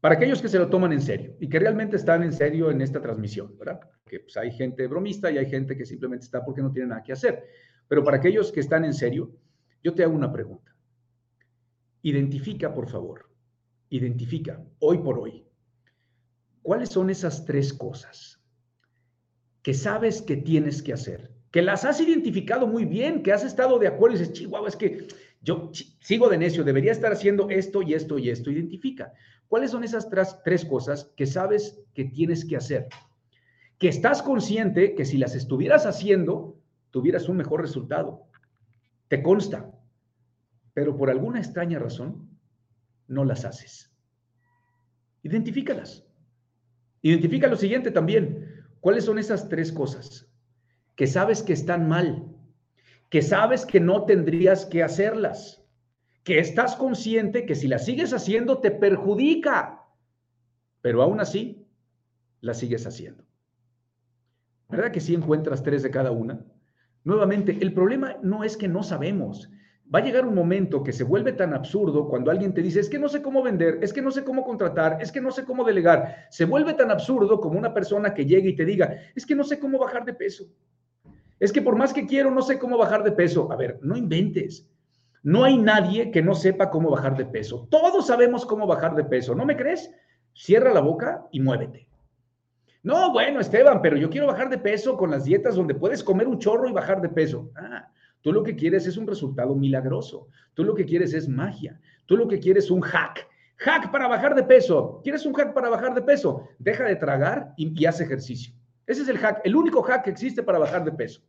[0.00, 2.80] para aquellos que se lo toman en serio y que realmente están en serio en
[2.80, 3.80] esta transmisión, ¿verdad?
[4.06, 7.02] Que pues, hay gente bromista y hay gente que simplemente está porque no tiene nada
[7.02, 7.44] que hacer.
[7.88, 9.32] Pero para aquellos que están en serio,
[9.82, 10.74] yo te hago una pregunta.
[12.02, 13.28] Identifica, por favor,
[13.90, 15.44] identifica hoy por hoy,
[16.62, 18.40] ¿cuáles son esas tres cosas
[19.62, 21.32] que sabes que tienes que hacer?
[21.50, 24.76] Que las has identificado muy bien, que has estado de acuerdo y dices, chihuahua, es
[24.76, 25.06] que
[25.40, 28.50] yo sigo de necio, debería estar haciendo esto y esto y esto.
[28.50, 29.12] Identifica.
[29.48, 30.08] ¿Cuáles son esas
[30.44, 32.88] tres, cosas que sabes que tienes que hacer?
[33.78, 36.58] Que estás consciente que si las estuvieras haciendo,
[36.90, 38.24] tuvieras un mejor resultado.
[39.08, 39.70] Te consta.
[40.74, 42.28] Pero por alguna extraña razón,
[43.06, 43.94] no las haces.
[45.22, 46.04] Identifícalas.
[47.02, 48.64] Identifica lo siguiente también.
[48.80, 50.28] ¿Cuáles son esas tres cosas?
[50.96, 52.34] Que sabes que están mal,
[53.10, 55.65] que sabes que no tendrías que hacerlas
[56.26, 59.86] que estás consciente que si la sigues haciendo te perjudica,
[60.82, 61.64] pero aún así
[62.40, 63.22] la sigues haciendo.
[64.68, 66.44] ¿Verdad que si encuentras tres de cada una?
[67.04, 69.48] Nuevamente, el problema no es que no sabemos.
[69.94, 72.90] Va a llegar un momento que se vuelve tan absurdo cuando alguien te dice, es
[72.90, 75.44] que no sé cómo vender, es que no sé cómo contratar, es que no sé
[75.44, 76.26] cómo delegar.
[76.30, 79.44] Se vuelve tan absurdo como una persona que llegue y te diga, es que no
[79.44, 80.44] sé cómo bajar de peso.
[81.38, 83.52] Es que por más que quiero, no sé cómo bajar de peso.
[83.52, 84.68] A ver, no inventes.
[85.26, 87.66] No hay nadie que no sepa cómo bajar de peso.
[87.68, 89.34] Todos sabemos cómo bajar de peso.
[89.34, 89.92] ¿No me crees?
[90.32, 91.88] Cierra la boca y muévete.
[92.84, 96.28] No, bueno, Esteban, pero yo quiero bajar de peso con las dietas donde puedes comer
[96.28, 97.50] un chorro y bajar de peso.
[97.56, 100.28] Ah, tú lo que quieres es un resultado milagroso.
[100.54, 101.80] Tú lo que quieres es magia.
[102.04, 103.26] Tú lo que quieres es un hack.
[103.56, 105.00] Hack para bajar de peso.
[105.02, 106.46] ¿Quieres un hack para bajar de peso?
[106.60, 108.54] Deja de tragar y, y haz ejercicio.
[108.86, 111.20] Ese es el hack, el único hack que existe para bajar de peso.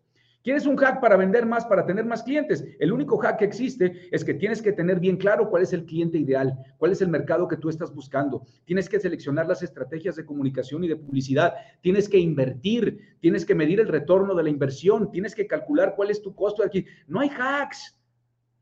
[0.47, 2.63] ¿Quieres un hack para vender más, para tener más clientes?
[2.79, 5.83] El único hack que existe es que tienes que tener bien claro cuál es el
[5.83, 8.45] cliente ideal, cuál es el mercado que tú estás buscando.
[8.63, 11.55] Tienes que seleccionar las estrategias de comunicación y de publicidad.
[11.81, 16.11] Tienes que invertir, tienes que medir el retorno de la inversión, tienes que calcular cuál
[16.11, 16.85] es tu costo aquí.
[17.09, 17.99] No hay hacks,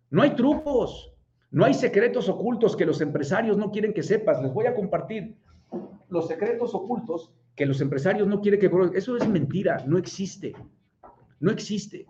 [0.10, 1.14] no hay trucos,
[1.52, 4.42] no hay secretos ocultos que los empresarios no quieren que sepas.
[4.42, 5.36] Les voy a compartir
[6.10, 8.98] los secretos ocultos que los empresarios no quieren que...
[8.98, 10.56] Eso es mentira, no existe.
[11.46, 12.08] No existe.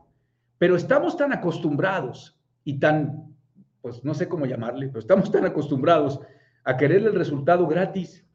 [0.58, 3.36] Pero estamos tan acostumbrados y tan,
[3.82, 6.22] pues no sé cómo llamarle, pero estamos tan acostumbrados
[6.64, 8.26] a querer el resultado gratis,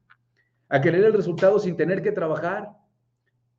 [0.68, 2.68] a querer el resultado sin tener que trabajar.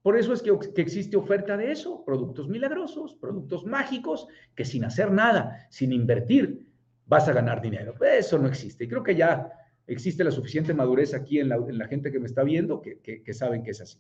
[0.03, 4.85] Por eso es que, que, existe oferta de eso, productos milagrosos, productos mágicos, que sin
[4.85, 6.67] hacer nada, sin invertir,
[7.07, 7.95] vas a ganar dinero.
[8.03, 8.83] Eso no existe.
[8.83, 9.51] Y creo que ya
[9.87, 13.63] existe la suficiente madurez aquí en la, gente que me está viendo que, que, saben
[13.63, 13.97] que es así.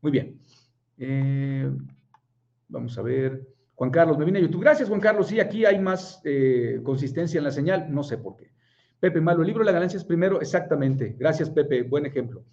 [0.00, 0.40] Muy bien.
[0.98, 1.70] Eh,
[2.68, 3.46] Vamos a ver.
[3.74, 4.62] Juan Carlos, me vine a YouTube.
[4.62, 5.28] Gracias, Juan Carlos.
[5.28, 7.92] Sí, aquí hay más eh, consistencia en la señal.
[7.92, 8.52] No sé por qué.
[9.00, 10.40] Pepe Malo, el libro La ganancia es primero.
[10.40, 11.16] Exactamente.
[11.18, 11.82] Gracias, Pepe.
[11.82, 12.44] Buen ejemplo.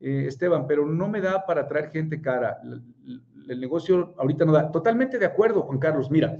[0.00, 2.58] Eh, Esteban, pero no me da para traer gente cara.
[3.48, 4.70] El, negocio ahorita no da.
[4.70, 6.10] Totalmente de acuerdo, Juan Carlos.
[6.10, 6.38] Mira,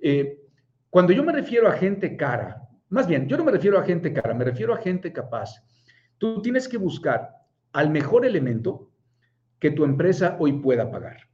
[0.00, 0.40] eh,
[0.90, 4.12] cuando yo me refiero a gente cara, más bien, yo no me refiero a gente
[4.12, 5.62] cara, me refiero a gente capaz.
[6.16, 7.34] Tú tienes que buscar
[7.72, 8.90] al mejor elemento
[9.58, 11.27] que tu empresa hoy pueda pagar.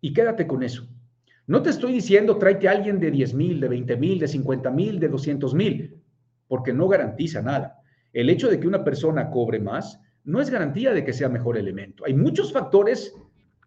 [0.00, 0.88] Y quédate con eso.
[1.46, 4.70] No te estoy diciendo tráete a alguien de 10 mil, de 20 mil, de 50
[4.70, 6.02] mil, de 200 mil,
[6.46, 7.80] porque no garantiza nada.
[8.12, 11.56] El hecho de que una persona cobre más no es garantía de que sea mejor
[11.56, 12.04] elemento.
[12.04, 13.14] Hay muchos factores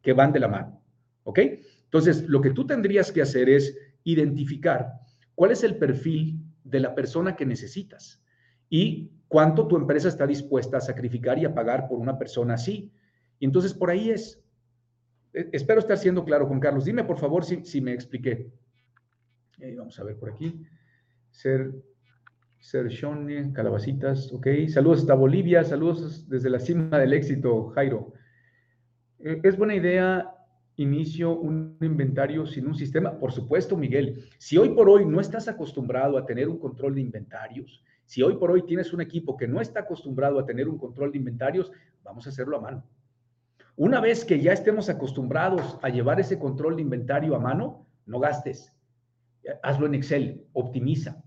[0.01, 0.81] que van de la mano.
[1.23, 1.39] ¿Ok?
[1.85, 4.93] Entonces, lo que tú tendrías que hacer es identificar
[5.35, 8.23] cuál es el perfil de la persona que necesitas
[8.69, 12.91] y cuánto tu empresa está dispuesta a sacrificar y a pagar por una persona así.
[13.39, 14.40] Y entonces por ahí es.
[15.33, 16.85] Eh, espero estar siendo claro, Juan Carlos.
[16.85, 18.51] Dime, por favor, si, me expliqué.
[19.77, 20.63] Vamos a ver por aquí.
[21.29, 21.71] Ser,
[22.59, 24.47] Sershone, Calabacitas, ok.
[24.67, 28.13] Saludos hasta Bolivia, saludos desde la cima del éxito, Jairo.
[29.19, 30.35] Eh, ¿Es buena idea
[30.77, 33.17] inicio un inventario sin un sistema?
[33.19, 34.25] Por supuesto, Miguel.
[34.37, 38.35] Si hoy por hoy no estás acostumbrado a tener un control de inventarios, si hoy
[38.35, 41.71] por hoy tienes un equipo que no está acostumbrado a tener un control de inventarios,
[42.03, 42.83] vamos a hacerlo a mano.
[43.75, 48.19] Una vez que ya estemos acostumbrados a llevar ese control de inventario a mano, no
[48.19, 48.77] gastes.
[49.63, 51.23] Hazlo en Excel, optimiza.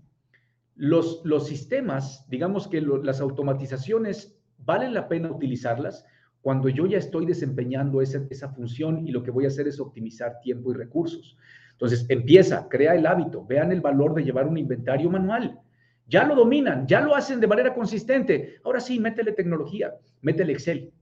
[0.75, 6.05] Los, los sistemas, digamos que las automatizaciones, valen la pena utilizarlas
[6.41, 9.79] cuando yo ya estoy desempeñando esa, esa función y lo que voy a hacer es
[9.79, 11.37] optimizar tiempo y recursos.
[11.71, 15.59] Entonces, empieza, crea el hábito, vean el valor de llevar un inventario manual.
[16.07, 18.57] Ya lo dominan, ya lo hacen de manera consistente.
[18.63, 20.93] Ahora sí, métele tecnología, métele Excel,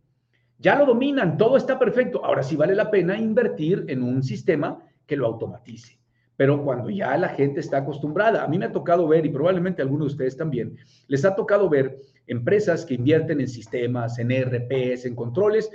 [0.64, 2.24] ya lo dominan, todo está perfecto.
[2.24, 6.00] Ahora sí vale la pena invertir en un sistema que lo automatice.
[6.38, 9.82] Pero cuando ya la gente está acostumbrada, a mí me ha tocado ver, y probablemente
[9.82, 14.32] a algunos de ustedes también, les ha tocado ver empresas que invierten en sistemas, en
[14.32, 15.70] ERPs, en controles,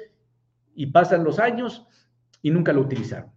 [0.74, 1.86] y pasan los años
[2.40, 3.30] y nunca lo utilizaron.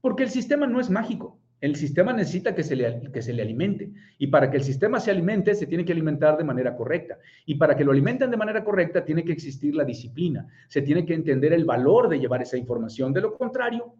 [0.00, 1.38] Porque el sistema no es mágico.
[1.64, 3.90] El sistema necesita que se, le, que se le alimente.
[4.18, 7.16] Y para que el sistema se alimente, se tiene que alimentar de manera correcta.
[7.46, 10.46] Y para que lo alimenten de manera correcta, tiene que existir la disciplina.
[10.68, 13.14] Se tiene que entender el valor de llevar esa información.
[13.14, 13.94] De lo contrario,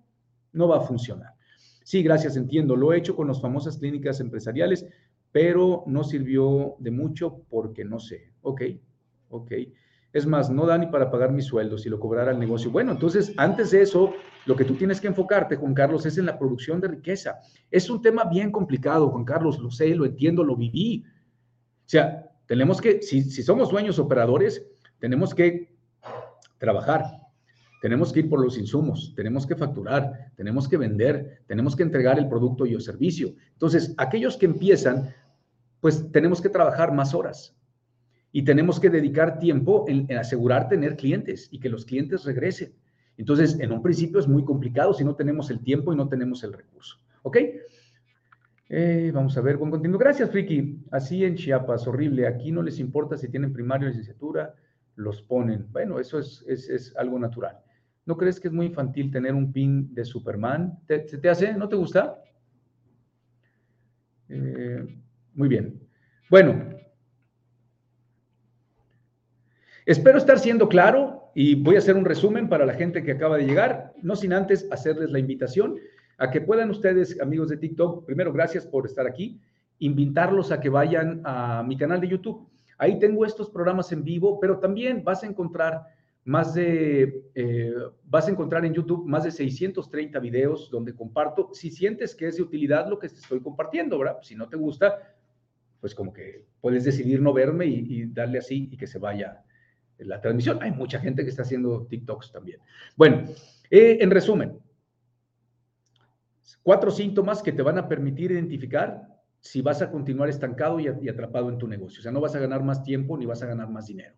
[0.53, 1.31] no va a funcionar.
[1.83, 2.77] Sí, gracias, entiendo.
[2.77, 4.87] Lo he hecho con las famosas clínicas empresariales,
[5.33, 8.31] pero no sirvió de mucho porque no sé.
[8.43, 8.61] Ok,
[9.31, 9.53] ok.
[10.15, 12.71] Es más, no da ni para pagar mi sueldo si lo cobrara el negocio.
[12.71, 14.15] Bueno, entonces, antes de eso,
[14.47, 17.41] lo que tú tienes que enfocarte, Juan Carlos, es en la producción de riqueza.
[17.69, 21.05] Es un tema bien complicado, Juan Carlos, lo sé, lo entiendo, lo viví.
[21.05, 24.65] O sea, tenemos que, si, si somos dueños operadores,
[25.01, 25.75] tenemos que
[26.59, 27.03] trabajar,
[27.83, 32.21] tenemos que ir por los insumos, tenemos que facturar, tenemos que vender, tenemos que entregar
[32.21, 33.35] el producto y el servicio.
[33.55, 35.13] Entonces, aquellos que empiezan,
[35.81, 37.57] pues tenemos que trabajar más horas
[38.37, 42.75] y tenemos que dedicar tiempo en, asegurar tener clientes y que los clientes regresen.
[43.17, 46.43] Entonces, en un principio es muy complicado si no tenemos el tiempo y no tenemos
[46.43, 46.99] el recurso.
[47.23, 47.37] ¿Ok?
[48.71, 50.01] Eh, vamos a ver, buen continuo.
[50.01, 50.81] Gracias, Friki.
[50.91, 52.27] Así en Chiapas, horrible.
[52.27, 54.53] Aquí no les importa si tienen primaria o licenciatura,
[54.97, 55.69] los ponen.
[55.71, 57.59] Bueno, eso es, es, algo natural.
[58.05, 60.81] ¿No crees que es muy infantil tener un pin de Superman?
[60.89, 61.55] ¿Te, ¿Se te hace?
[61.55, 62.21] ¿No te gusta?
[64.29, 64.85] Eh,
[65.35, 65.81] muy bien.
[66.29, 66.74] Bueno,
[69.87, 73.37] Espero estar siendo claro y voy a hacer un resumen para la gente que acaba
[73.37, 75.77] de llegar, no sin antes hacerles la invitación
[76.17, 79.43] a que puedan ustedes, amigos de TikTok, primero gracias por estar aquí,
[79.81, 82.49] invitarlos a que vayan a mi canal de YouTube.
[82.79, 85.83] Ahí tengo estos programas en vivo, pero también vas a encontrar
[86.25, 87.75] más de, eh,
[88.05, 92.37] vas a encontrar en YouTube más de 630 videos donde comparto, si sientes que es
[92.37, 94.17] de utilidad lo que estoy compartiendo, ¿verdad?
[94.23, 95.15] Si no te gusta,
[95.79, 99.45] pues como que puedes decidir no verme y, y darle así y que se vaya
[99.99, 100.59] la transmisión.
[100.63, 102.61] Hay mucha gente que está haciendo TikToks también.
[102.97, 103.25] Bueno,
[103.71, 104.59] eh, en resumen,
[106.63, 109.09] cuatro síntomas que te van a permitir identificar
[109.41, 112.01] si vas a continuar estancado y, atrapado en tu negocio.
[112.01, 114.15] O sea, no vas a ganar más tiempo ni vas a ganar más dinero.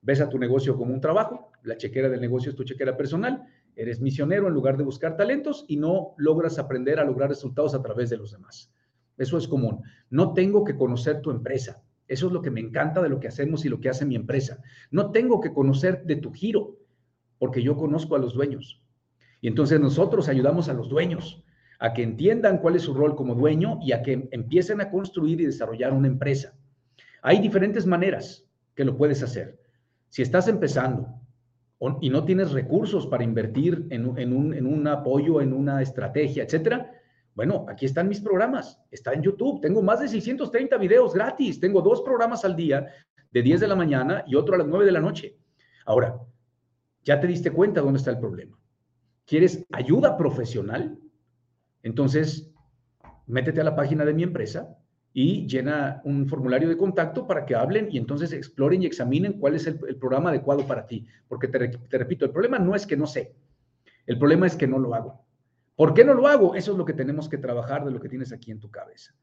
[0.00, 3.44] Ves a tu negocio como un trabajo, la chequera del negocio es tu chequera personal,
[3.76, 7.82] eres misionero en lugar de buscar talentos y no logras aprender a lograr resultados a
[7.82, 8.72] través de los demás.
[9.18, 9.82] Eso es común.
[10.08, 13.28] No tengo que conocer tu empresa, eso es lo que me encanta de lo que
[13.28, 14.62] hacemos y lo que hace mi empresa.
[14.90, 16.76] No tengo que conocer de tu giro,
[17.38, 18.82] porque yo conozco a los dueños.
[19.40, 21.42] Y entonces nosotros ayudamos a los dueños
[21.78, 25.40] a que entiendan cuál es su rol como dueño y a que empiecen a construir
[25.40, 26.54] y desarrollar una empresa.
[27.22, 28.46] Hay diferentes maneras
[28.76, 29.58] que lo puedes hacer.
[30.08, 31.08] Si estás empezando
[32.00, 36.92] y no tienes recursos para invertir en, un, un apoyo, en una estrategia, etcétera,
[37.34, 41.80] Bueno, aquí están mis programas, está en YouTube, tengo más de 630 videos gratis, tengo
[41.80, 42.86] dos programas al día
[43.30, 45.38] de 10 de la mañana y otro a las 9 de la noche.
[45.86, 46.20] Ahora,
[47.02, 48.58] ya te diste cuenta dónde está el problema.
[49.24, 50.98] ¿Quieres ayuda profesional?
[51.82, 52.52] Entonces,
[53.26, 54.76] métete a la página de mi empresa
[55.14, 59.54] y llena un formulario de contacto para que hablen y entonces exploren y examinen cuál
[59.54, 61.06] es el, programa adecuado para ti.
[61.28, 63.34] Porque te, te repito, el problema no es que no sé,
[64.06, 65.24] el problema es que no lo hago.
[65.76, 66.54] ¿Por qué no lo hago?
[66.54, 69.14] Eso es lo que tenemos que trabajar de lo que tienes aquí en tu cabeza.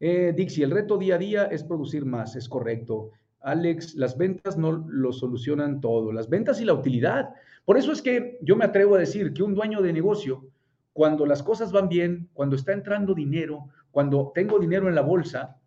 [0.00, 3.10] Eh, Dixie, el reto día a día es producir más, es correcto.
[3.40, 7.30] Alex, las ventas no lo solucionan todo, las ventas y la utilidad.
[7.64, 10.46] Por eso es que yo me atrevo a decir que un dueño de negocio,
[10.92, 15.58] cuando las cosas van bien, cuando está entrando dinero, cuando tengo dinero en la bolsa,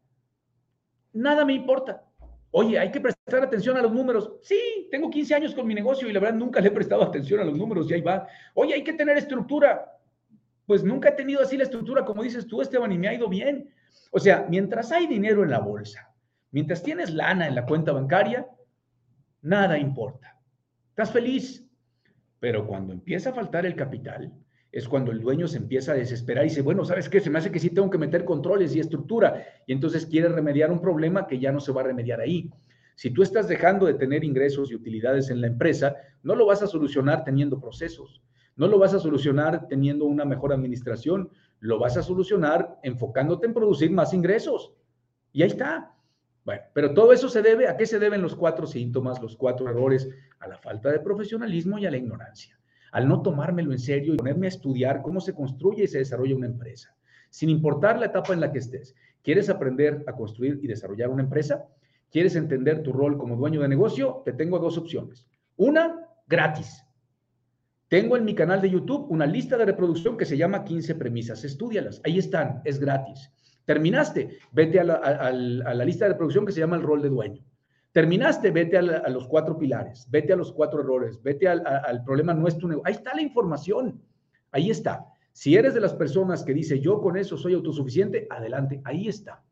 [1.13, 2.03] nada me importa.
[2.51, 4.31] Oye, hay que prestar atención a los números.
[4.41, 7.39] Sí, tengo 15 años con mi negocio y la verdad nunca le he prestado atención
[7.41, 8.27] a los números y ahí va.
[8.53, 9.96] Oye, hay que tener estructura
[10.67, 13.27] pues nunca he tenido así la estructura como dices tú, Esteban, y me ha ido
[13.27, 13.69] bien.
[14.11, 16.13] O sea, mientras hay dinero en la bolsa,
[16.51, 18.45] mientras tienes lana en la cuenta bancaria,
[19.41, 20.37] nada importa.
[20.89, 21.65] Estás feliz.
[22.39, 24.31] Pero cuando empieza a faltar el capital,
[24.71, 27.21] es cuando el dueño se empieza a desesperar y dice, bueno, ¿sabes qué?
[27.21, 29.43] Se me hace que sí tengo que meter controles y estructura.
[29.65, 32.51] Y entonces quiere remediar un problema que ya no se va a remediar ahí.
[32.95, 36.61] Si tú estás dejando de tener ingresos y utilidades en la empresa, no lo vas
[36.61, 38.21] a solucionar teniendo procesos.
[38.57, 41.29] No lo vas a solucionar teniendo una mejor administración,
[41.59, 44.73] lo vas a solucionar enfocándote en producir más ingresos.
[45.31, 45.93] Y ahí está.
[46.43, 49.69] Bueno, pero todo eso se debe, ¿a qué se deben los cuatro síntomas, los cuatro
[49.69, 50.09] errores?
[50.39, 52.57] A la falta de profesionalismo y a la ignorancia.
[52.91, 56.35] Al no tomármelo en serio y ponerme a estudiar cómo se construye y se desarrolla
[56.35, 56.95] una empresa.
[57.29, 58.95] Sin importar la etapa en la que estés.
[59.21, 61.67] ¿Quieres aprender a construir y desarrollar una empresa?
[62.09, 64.21] ¿Quieres entender tu rol como dueño de negocio?
[64.23, 65.27] Te tengo dos opciones.
[65.57, 66.86] Una, gratis.
[67.89, 71.43] Tengo en mi canal de YouTube una lista de reproducción que se llama 15 premisas.
[71.45, 72.01] Estúdialas.
[72.03, 72.61] Ahí están.
[72.65, 73.31] Es gratis.
[73.63, 74.39] Terminaste.
[74.51, 77.43] Vete a la, lista de reproducción que se llama el rol de dueño.
[77.93, 82.33] Terminaste, vete a, los cuatro pilares, vete a los cuatro errores, vete al, al problema
[82.33, 82.69] nuestro.
[82.83, 84.01] Ahí está la información.
[84.51, 85.05] Ahí está.
[85.31, 88.81] Si eres de las personas que dice yo con eso soy autosuficiente, adelante.
[88.83, 89.43] Ahí está.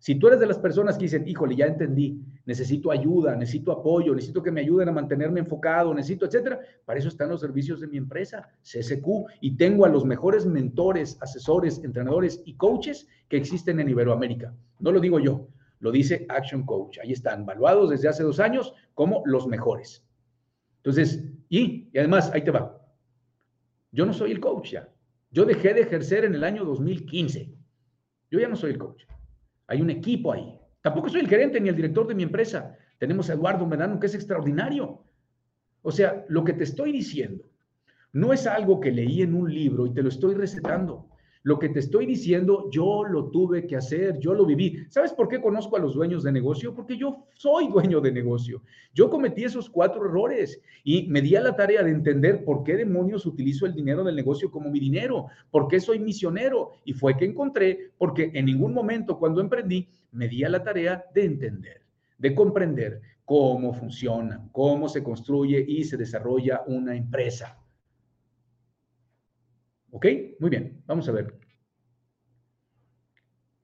[0.00, 4.14] Si tú eres de las personas que dicen, híjole, ya entendí, necesito ayuda, necesito apoyo,
[4.14, 7.86] necesito que me ayuden a mantenerme enfocado, necesito, etcétera, para eso están los servicios de
[7.86, 9.04] mi empresa, CSQ,
[9.42, 14.54] y tengo a los mejores mentores, asesores, entrenadores y coaches que existen en Iberoamérica.
[14.78, 15.48] No lo digo yo,
[15.80, 16.98] lo dice Action Coach.
[17.02, 20.02] Ahí están, evaluados desde hace dos años como los mejores.
[20.78, 22.80] Entonces, y, y además, ahí te va.
[23.92, 24.88] Yo no soy el coach ya.
[25.30, 27.52] Yo dejé de ejercer en el año 2015.
[28.30, 29.04] Yo ya no soy el coach.
[29.70, 30.58] Hay un equipo ahí.
[30.82, 32.76] Tampoco soy el gerente ni el director de mi empresa.
[32.98, 35.04] Tenemos a Eduardo Medano, que es extraordinario.
[35.82, 37.44] O sea, lo que te estoy diciendo
[38.12, 41.09] no es algo que leí en un libro y te lo estoy recetando.
[41.42, 44.84] Lo que te estoy diciendo, yo lo tuve que hacer, yo lo viví.
[44.90, 46.74] ¿Sabes por qué conozco a los dueños de negocio?
[46.74, 48.62] Porque yo soy dueño de negocio.
[48.92, 52.76] Yo cometí esos cuatro errores y me di a la tarea de entender por qué
[52.76, 56.72] demonios utilizo el dinero del negocio como mi dinero, por qué soy misionero.
[56.84, 61.04] Y fue que encontré, porque en ningún momento cuando emprendí, me di a la tarea
[61.14, 61.80] de entender,
[62.18, 67.59] de comprender cómo funciona, cómo se construye y se desarrolla una empresa.
[69.92, 70.06] ¿Ok?
[70.38, 71.34] Muy bien, vamos a ver.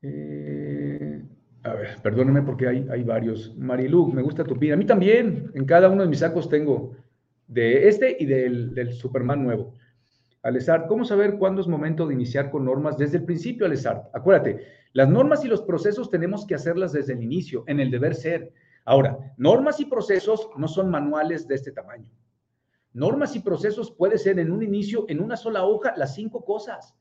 [0.02, 1.22] Eh,
[1.62, 3.56] a ver, perdóneme porque hay, hay varios.
[3.56, 4.72] Marilu, me gusta tu pin.
[4.72, 6.96] A mí también, en cada uno de mis sacos tengo
[7.46, 9.74] de este y del, del Superman nuevo.
[10.42, 12.96] Alessart, ¿cómo saber cuándo es momento de iniciar con normas?
[12.96, 14.14] Desde el principio, Alessart.
[14.14, 18.14] Acuérdate, las normas y los procesos tenemos que hacerlas desde el inicio, en el deber
[18.14, 18.52] ser.
[18.84, 22.08] Ahora, normas y procesos no son manuales de este tamaño.
[22.96, 26.96] Normas y procesos puede ser en un inicio, en una sola hoja, las cinco cosas,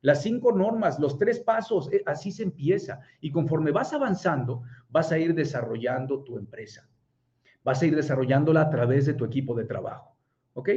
[0.00, 3.00] las cinco normas, los tres pasos, eh, así se empieza.
[3.20, 6.88] Y conforme vas avanzando, vas a ir desarrollando tu empresa.
[7.64, 10.16] Vas a ir desarrollándola a través de tu equipo de trabajo.
[10.52, 10.70] ¿Ok?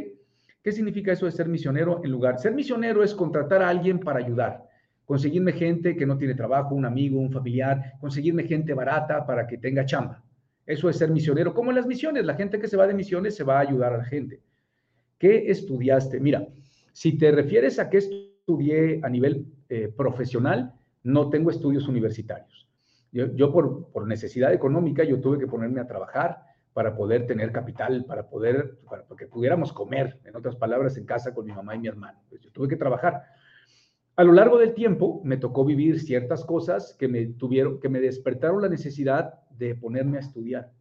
[0.64, 2.40] ¿Qué significa eso de ser misionero en lugar?
[2.40, 4.68] Ser misionero es contratar a alguien para ayudar.
[5.06, 9.60] Conseguirme gente que no tiene trabajo, un amigo, un familiar, conseguirme gente barata para que
[9.60, 10.24] tenga chamba.
[10.66, 11.54] Eso es ser misionero.
[11.54, 13.94] Como en las misiones, la gente que se va de misiones se va a ayudar
[13.94, 14.42] a la gente.
[15.24, 16.20] ¿Qué estudiaste?
[16.20, 16.46] Mira,
[16.92, 22.68] si te refieres a qué estudié a nivel eh, profesional, no tengo estudios universitarios.
[23.10, 26.40] Yo, por, por, necesidad económica, yo tuve que ponerme a trabajar
[26.74, 31.34] para poder tener capital, para poder, para que pudiéramos comer, en otras palabras, en casa
[31.34, 32.20] con mi mamá y mi hermano.
[32.28, 33.24] Pues yo tuve que trabajar.
[34.18, 38.02] A lo largo del tiempo me tocó vivir ciertas cosas que me tuvieron, que me
[38.02, 40.74] despertaron la necesidad de ponerme a estudiar.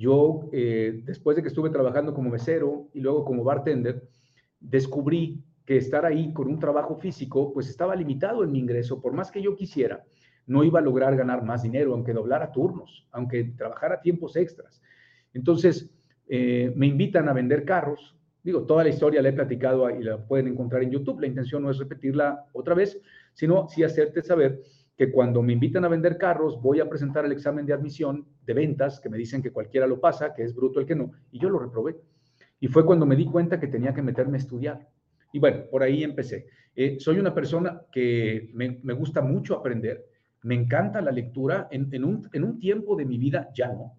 [0.00, 4.08] Yo, eh, después de que estuve trabajando como mesero y luego como bartender,
[4.58, 9.12] descubrí que estar ahí con un trabajo físico, pues estaba limitado en mi ingreso, por
[9.12, 10.02] más que yo quisiera,
[10.46, 14.80] no iba a lograr ganar más dinero, aunque doblara turnos, aunque trabajara tiempos extras.
[15.34, 15.90] Entonces,
[16.28, 18.16] eh, me invitan a vender carros.
[18.42, 21.20] Digo, toda la historia la he platicado y la pueden encontrar en YouTube.
[21.20, 22.98] La intención no es repetirla otra vez,
[23.34, 24.62] sino sí hacerte saber
[25.00, 28.52] que cuando me invitan a vender carros, voy a presentar el examen de admisión de
[28.52, 31.38] ventas, que me dicen que cualquiera lo pasa, que es bruto el que no, y
[31.38, 31.96] yo lo reprobé.
[32.60, 34.86] Y fue cuando me di cuenta que tenía que meterme a estudiar.
[35.32, 36.48] Y bueno, por ahí empecé.
[36.76, 40.04] Eh, soy una persona que me, gusta mucho aprender,
[40.42, 41.68] me encanta la lectura.
[41.70, 43.96] En, un, en un tiempo de mi vida ya no,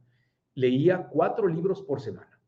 [0.54, 2.40] leía cuatro libros por semana.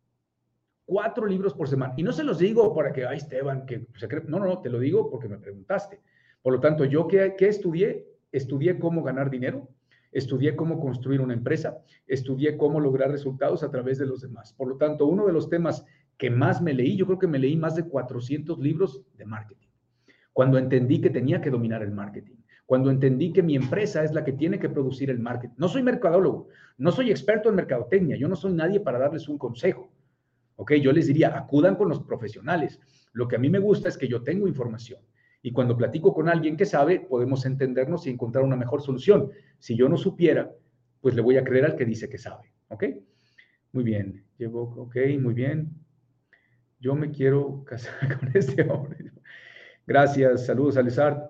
[0.85, 1.95] Cuatro libros por semana.
[1.97, 4.21] Y no se los digo para que, ay, Esteban, que se cree.
[4.27, 6.01] No, no, no, te lo digo porque me preguntaste.
[6.43, 9.69] Por lo tanto, yo que, que estudié, estudié cómo ganar dinero,
[10.11, 11.77] estudié cómo construir una empresa,
[12.07, 14.53] estudié cómo lograr resultados a través de los demás.
[14.53, 15.85] Por lo tanto, uno de los temas
[16.17, 19.67] que más me leí, yo creo que me leí más de 400 libros de marketing.
[20.33, 24.23] Cuando entendí que tenía que dominar el marketing, cuando entendí que mi empresa es la
[24.23, 25.55] que tiene que producir el marketing.
[25.57, 29.37] No soy mercadólogo, no soy experto en mercadotecnia, yo no soy nadie para darles un
[29.37, 29.91] consejo.
[30.55, 30.73] ¿Ok?
[30.73, 32.79] Yo les diría, acudan con los profesionales.
[33.11, 34.99] Lo que a mí me gusta es que yo tengo información
[35.45, 39.29] y cuando platico con alguien que sabe, podemos entendernos y encontrar una mejor solución.
[39.59, 40.49] Si yo no supiera,
[41.01, 42.53] pues le voy a creer al que dice que sabe.
[42.69, 42.85] ¿Ok?
[43.73, 44.23] Muy bien.
[44.37, 45.69] Llevo, ok, muy bien.
[46.79, 49.11] Yo me quiero casar con este hombre.
[49.85, 50.45] Gracias.
[50.45, 51.29] Saludos, Alizar.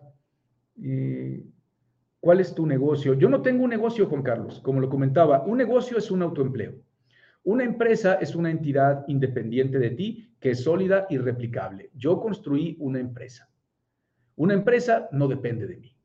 [2.19, 3.15] ¿Cuál es tu negocio?
[3.15, 4.59] Yo no tengo un negocio, Juan Carlos.
[4.59, 6.75] Como lo comentaba, un negocio es un autoempleo.
[7.45, 11.89] Una empresa es una entidad independiente de ti que es sólida y replicable.
[11.95, 13.49] Yo construí una empresa.
[14.35, 15.95] Una empresa no depende de mí.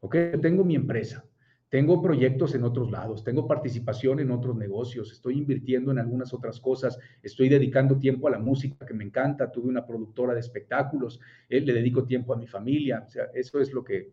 [0.00, 0.16] ¿Ok?
[0.40, 1.24] tengo mi empresa.
[1.68, 6.58] Tengo proyectos en otros lados, tengo participación en otros negocios, estoy invirtiendo en algunas otras
[6.60, 11.20] cosas, estoy dedicando tiempo a la música que me encanta, tuve una productora de espectáculos,
[11.46, 14.12] eh, le dedico tiempo a mi familia, o sea, eso es lo que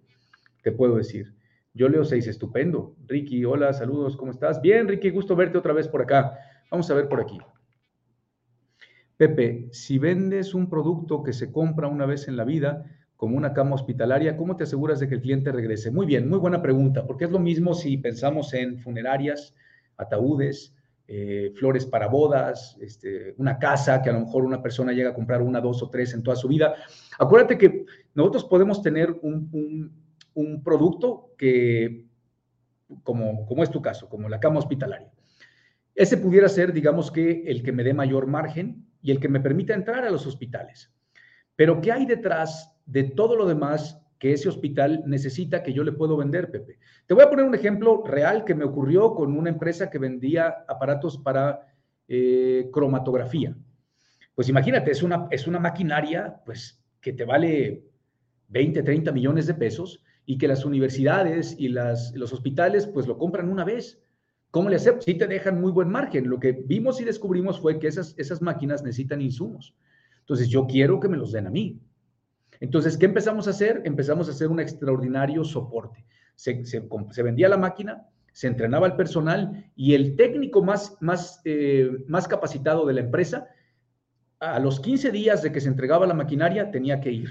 [0.64, 1.34] te puedo decir.
[1.74, 2.96] Yo leo seis, estupendo.
[3.08, 4.62] Ricky, hola, saludos, ¿cómo estás?
[4.62, 6.38] Bien, Ricky, gusto verte otra vez por acá.
[6.72, 7.38] Vamos a ver por aquí.
[9.18, 12.86] Pepe, si vendes un producto que se compra una vez en la vida,
[13.16, 15.92] como una cama hospitalaria, ¿cómo te aseguras de que el cliente regrese?
[15.92, 19.54] Muy bien, muy buena pregunta, porque es lo mismo si pensamos en funerarias,
[19.98, 20.76] ataúdes,
[21.08, 25.14] eh, flores para bodas, este, una casa que a lo mejor una persona llega a
[25.14, 26.76] comprar una, dos o tres en toda su vida.
[27.20, 27.86] Acuérdate que
[28.16, 30.04] nosotros podemos tener un,
[30.64, 32.06] producto que,
[33.04, 35.10] como es tu caso, como la cama hospitalaria.
[35.96, 39.40] Ese pudiera ser, digamos que, el que me dé mayor margen y el que me
[39.40, 40.92] permita entrar a los hospitales.
[41.56, 45.92] Pero ¿qué hay detrás de todo lo demás que ese hospital necesita que yo le
[45.92, 46.80] puedo vender, Pepe.
[47.06, 50.64] Te voy a poner un ejemplo real que me ocurrió con una empresa que vendía
[50.68, 51.68] aparatos para
[52.08, 53.56] eh, cromatografía.
[54.34, 57.84] Pues imagínate, es una, es una maquinaria pues, que te vale
[58.50, 63.18] 20, 30 millones de pesos y que las universidades y las, los hospitales pues lo
[63.18, 64.02] compran una vez.
[64.52, 65.04] ¿Cómo le hacemos?
[65.04, 66.30] Sí te dejan muy buen margen.
[66.30, 69.76] Lo que vimos y descubrimos fue que esas, esas máquinas necesitan insumos.
[70.26, 71.80] Entonces yo quiero que me los den a mí.
[72.60, 73.84] Entonces, ¿qué empezamos a hacer?
[73.86, 76.04] Empezamos a hacer un extraordinario soporte.
[76.34, 76.64] Se,
[77.22, 82.88] vendía la máquina, se entrenaba el personal y el técnico más, más, eh, más capacitado
[82.88, 83.48] de la empresa,
[84.40, 87.30] a los 15 días de que se entregaba la maquinaria, tenía que ir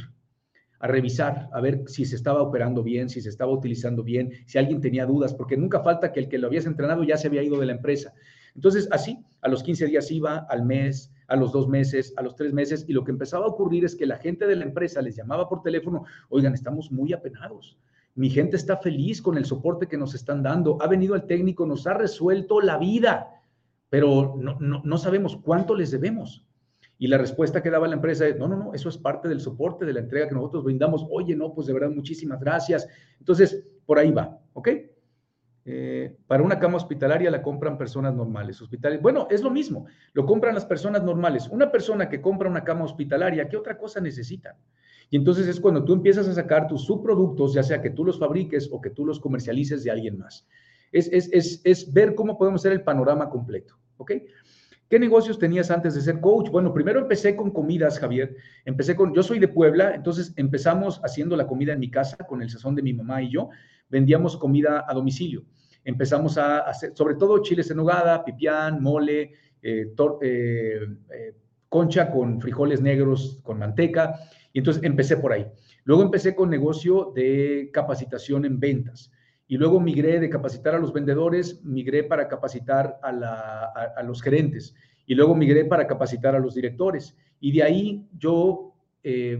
[0.78, 4.58] a revisar, a ver si se estaba operando bien, si se estaba utilizando bien, si
[4.58, 7.42] alguien tenía dudas, porque nunca falta que el que lo habías entrenado ya se había
[7.42, 8.12] ido de la empresa.
[8.54, 12.36] Entonces, así, a los 15 días iba, al mes, a los dos meses, a los
[12.36, 15.02] tres meses, y lo que empezaba a ocurrir es que la gente de la empresa
[15.02, 17.78] les llamaba por teléfono, oigan, estamos muy apenados.
[18.14, 20.78] Mi gente está feliz con el soporte que nos están dando.
[20.80, 23.40] Ha venido el técnico, nos ha resuelto la vida,
[23.90, 26.46] pero no, no, sabemos cuánto les debemos.
[26.96, 29.40] Y la respuesta que daba la empresa es, no, no, no, eso es parte del
[29.40, 31.04] soporte, de la entrega que nosotros brindamos.
[31.10, 32.86] Oye, no, pues de verdad, muchísimas gracias.
[33.18, 34.68] Entonces, por ahí va, ¿ok?
[35.66, 38.60] Eh, para una cama hospitalaria la compran personas normales.
[38.60, 41.48] Hospitales, bueno, es lo mismo, lo compran las personas normales.
[41.48, 44.56] Una persona que compra una cama hospitalaria, ¿qué otra cosa necesita?
[45.10, 48.18] Y entonces es cuando tú empiezas a sacar tus subproductos, ya sea que tú los
[48.18, 50.46] fabriques o que tú los comercialices de alguien más.
[50.92, 54.12] Es, es, es, ver cómo podemos hacer el panorama completo, ¿ok?
[54.88, 56.50] ¿Qué negocios tenías antes de ser coach?
[56.50, 58.36] Bueno, primero empecé con comidas, Javier.
[58.64, 62.42] Empecé con, yo soy de Puebla, entonces empezamos haciendo la comida en mi casa con
[62.42, 63.48] el sazón de mi mamá y yo.
[63.88, 65.44] Vendíamos comida a domicilio
[65.84, 69.32] empezamos a hacer, sobre todo chiles en nogada, pipián, mole,
[69.62, 70.80] eh, eh,
[71.10, 71.34] eh,
[71.68, 74.14] concha con frijoles negros, con manteca,
[74.52, 75.46] y entonces empecé por ahí.
[75.84, 79.10] Luego empecé con negocio de capacitación en ventas.
[79.46, 84.74] Y luego migré de capacitar a los vendedores, migré para capacitar a, los gerentes.
[85.04, 87.14] Y luego migré para capacitar a los directores.
[87.40, 88.72] Y de ahí yo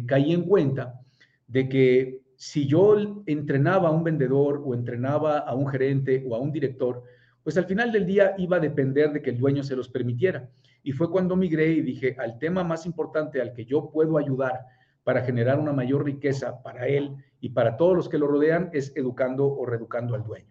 [0.07, 1.01] caí en cuenta
[1.47, 6.39] de que si yo entrenaba a un vendedor o entrenaba a un gerente o a
[6.39, 7.03] un director,
[7.43, 10.49] pues al final del día iba a depender de que el dueño se los permitiera.
[10.83, 14.61] Y fue cuando migré y dije, al tema más importante al que yo puedo ayudar
[15.05, 18.97] para generar una mayor riqueza para él y para todos los que lo rodean es
[18.97, 20.49] educando o reeducando al dueño.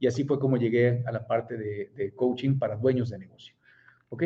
[0.00, 3.54] Y así fue como llegué a la parte de, coaching para dueños de negocio.
[4.08, 4.24] ¿Ok?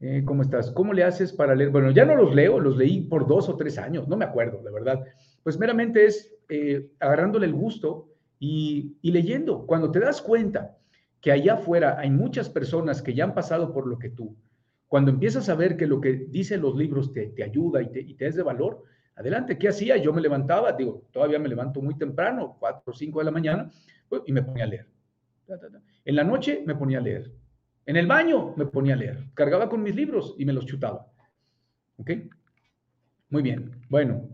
[0.00, 0.72] Eh, ¿Cómo estás?
[0.72, 1.70] ¿Cómo le haces para leer?
[1.70, 4.60] Bueno, ya no los leo, los leí por dos o tres años, no me acuerdo,
[4.62, 5.04] de verdad.
[5.42, 9.66] Pues meramente es eh, agarrándole el gusto y, leyendo.
[9.66, 10.76] Cuando te das cuenta
[11.20, 14.36] que allá afuera hay muchas personas que ya han pasado por lo que tú,
[14.88, 18.14] cuando empiezas a ver que lo que dicen los libros te, ayuda y te, y
[18.14, 18.82] te, es de valor,
[19.14, 19.96] adelante, ¿qué hacía?
[19.98, 23.70] Yo me levantaba, digo, todavía me levanto muy temprano, 4 o 5 de la mañana,
[24.08, 24.86] pues, y me ponía a leer.
[26.04, 27.30] En la noche me ponía a leer.
[27.86, 29.24] En el baño me ponía a leer.
[29.34, 31.06] Cargaba con mis libros y me los chutaba.
[31.96, 32.10] ¿Ok?
[33.28, 33.72] Muy bien.
[33.88, 34.28] Bueno.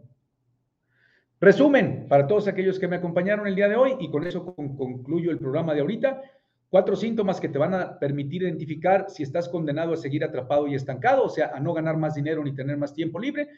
[1.39, 5.31] Resumen para todos aquellos que me acompañaron el día de hoy y con eso concluyo
[5.31, 6.23] el programa de ahorita.
[6.71, 10.75] Cuatro síntomas que te van a permitir identificar si estás condenado a seguir atrapado y
[10.75, 13.51] estancado, o sea, a no ganar más dinero ni tener más tiempo libre.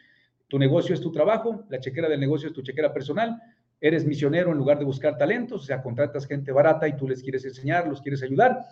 [0.49, 3.41] Tu negocio es tu trabajo, la chequera del negocio es tu chequera personal.
[3.81, 7.23] Eres misionero en lugar de buscar talentos, o sea, contratas gente barata y tú les
[7.23, 8.67] quieres enseñar, los quieres ayudar.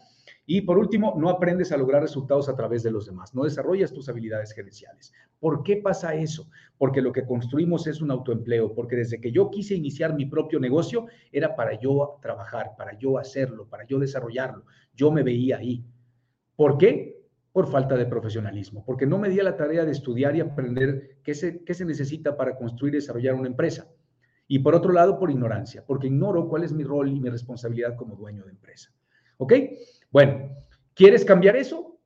[0.45, 3.93] Y por último, no aprendes a lograr resultados a través de los demás, no desarrollas
[3.93, 5.13] tus habilidades gerenciales.
[5.41, 6.49] ¿Por qué pasa eso?
[6.79, 10.61] Porque lo que construimos es un autoempleo, porque desde que yo quise iniciar mi propio
[10.61, 14.65] negocio era para yo trabajar, para yo hacerlo, para yo desarrollarlo.
[14.95, 15.85] Yo me veía ahí.
[16.55, 17.17] ¿Por qué?
[17.53, 21.19] Por falta de profesionalismo, porque no me di a la tarea de estudiar y aprender
[21.23, 23.89] qué se, qué se necesita para construir y desarrollar una empresa.
[24.49, 27.97] Y por otro lado, por ignorancia, porque ignoro cuál es mi rol y mi responsabilidad
[27.97, 28.93] como dueño de empresa.
[29.39, 29.53] ¿Ok?
[30.11, 30.51] Bueno,
[30.95, 31.99] ¿quieres cambiar eso?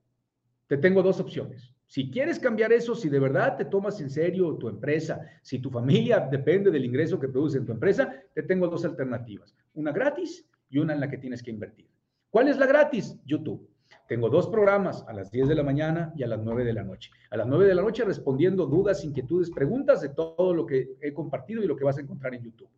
[0.66, 1.74] Te tengo dos opciones.
[1.86, 5.70] Si quieres cambiar eso, si de verdad te tomas en serio tu empresa, si tu
[5.70, 9.56] familia depende del ingreso que produce en tu empresa, te tengo dos alternativas.
[9.74, 11.88] Una gratis y una en la que tienes que invertir.
[12.30, 13.18] ¿Cuál es la gratis?
[13.26, 13.68] YouTube.
[14.06, 16.84] Tengo dos programas a las 10 de la mañana y a las 9 de la
[16.84, 17.10] noche.
[17.30, 21.12] A las 9 de la noche respondiendo dudas, inquietudes, preguntas de todo lo que he
[21.12, 22.70] compartido y lo que vas a encontrar en YouTube.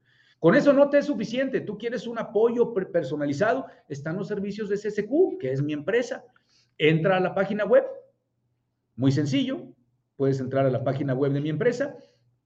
[0.43, 1.61] Con eso no te es suficiente.
[1.61, 3.67] Tú quieres un apoyo personalizado.
[3.89, 6.25] Están los servicios de CSQ, que es mi empresa.
[6.79, 7.85] Entra a la página web.
[8.97, 9.69] Muy sencillo.
[10.17, 11.97] Puedes entrar a la página web de mi empresa.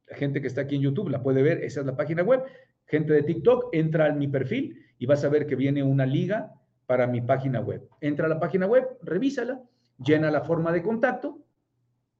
[0.09, 1.65] La gente que está aquí en YouTube la puede ver.
[1.65, 2.43] Esa es la página web.
[2.85, 6.53] Gente de TikTok, entra a mi perfil y vas a ver que viene una liga
[6.85, 7.89] para mi página web.
[8.03, 9.63] Entra a la página web, revísala,
[10.05, 11.39] llena la forma de contacto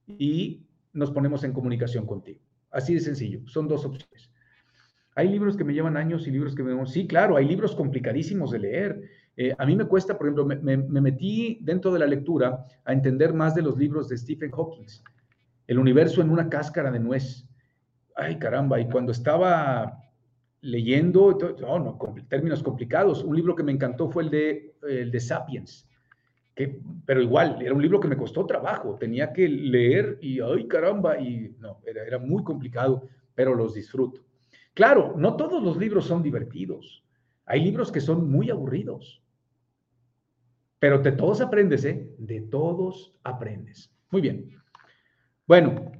[0.07, 2.41] y nos ponemos en comunicación contigo.
[2.71, 3.47] Así de sencillo.
[3.47, 4.31] Son dos opciones.
[5.17, 6.85] Hay libros que me llevan años y libros que me...
[6.85, 9.01] Sí, claro, hay libros complicadísimos de leer.
[9.35, 13.33] Eh, a mí me cuesta, por ejemplo, me, metí dentro de la lectura a entender
[13.33, 14.85] más de los libros de Stephen Hawking.
[15.65, 17.49] El universo en una cáscara de nuez.
[18.15, 20.03] Ay, caramba, y cuando estaba
[20.61, 21.97] leyendo, no, no,
[22.29, 25.89] términos complicados, un libro que me encantó fue el de, el de Sapiens.
[26.53, 30.67] Que, pero igual, era un libro que me costó trabajo, tenía que leer y, ay
[30.67, 34.27] caramba, y no, era muy complicado, pero los disfruto.
[34.77, 37.03] Claro, no todos los libros son divertidos.
[37.47, 39.23] Hay libros que son muy aburridos.
[40.77, 42.07] Pero de todos aprendes, ¿eh?
[42.19, 43.91] De todos aprendes.
[44.11, 44.55] Muy bien.
[45.47, 45.91] Bueno,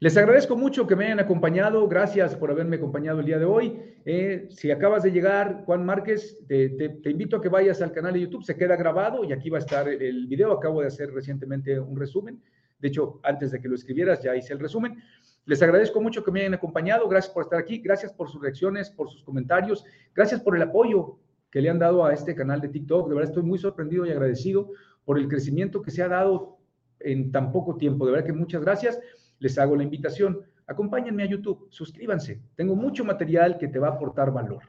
[0.00, 1.86] les agradezco mucho que me hayan acompañado.
[1.86, 3.80] Gracias por haberme acompañado el día de hoy.
[4.04, 8.14] Eh, si acabas de llegar, Juan Márquez, te, te, invito a que vayas al canal
[8.14, 8.42] de YouTube.
[8.42, 10.50] Se queda grabado y aquí va a estar el video.
[10.50, 12.42] Acabo de hacer recientemente un resumen.
[12.80, 15.00] De hecho, antes de que lo escribieras, ya hice el resumen.
[15.46, 17.08] Les agradezco mucho que me hayan acompañado.
[17.08, 17.78] Gracias por estar aquí.
[17.78, 19.84] Gracias por sus reacciones, por sus comentarios.
[20.14, 21.18] Gracias por el apoyo
[21.50, 23.08] que le han dado a este canal de TikTok.
[23.08, 24.70] De verdad estoy muy sorprendido y agradecido
[25.04, 26.58] por el crecimiento que se ha dado
[26.98, 28.04] en tan poco tiempo.
[28.04, 28.98] De verdad que muchas gracias.
[29.38, 30.42] Les hago la invitación.
[30.66, 32.42] Acompáñenme a YouTube, suscríbanse.
[32.56, 34.64] Tengo mucho material que te va a aportar valor.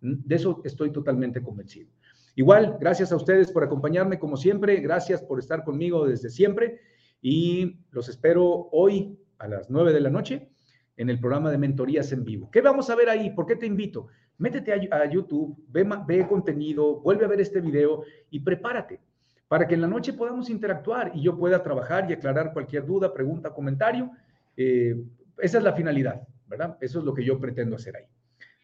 [0.00, 1.90] De eso estoy totalmente convencido.
[2.34, 4.80] Igual, gracias a ustedes por acompañarme como siempre.
[4.80, 6.80] Gracias por estar conmigo desde siempre.
[7.20, 10.48] Y los espero hoy a las 9 de la noche
[10.96, 12.48] en el programa de mentorías en vivo.
[12.50, 13.30] ¿Qué vamos a ver ahí?
[13.30, 14.06] ¿Por qué te invito?
[14.38, 19.00] Métete a, YouTube, ve, ve, contenido, vuelve a ver este video y prepárate
[19.48, 23.12] para que en la noche podamos interactuar y yo pueda trabajar y aclarar cualquier duda,
[23.12, 24.10] pregunta, comentario.
[24.56, 24.96] Eh,
[25.38, 26.78] esa es la finalidad, ¿verdad?
[26.80, 28.04] Eso es lo que yo pretendo hacer ahí.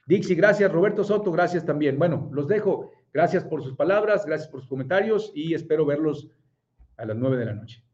[0.07, 0.72] Dixie, gracias.
[0.72, 1.99] Roberto Soto, gracias también.
[1.99, 2.93] Bueno, los dejo.
[3.12, 6.31] Gracias por sus palabras, gracias por sus comentarios y espero verlos
[6.97, 7.88] a las 9 de la noche.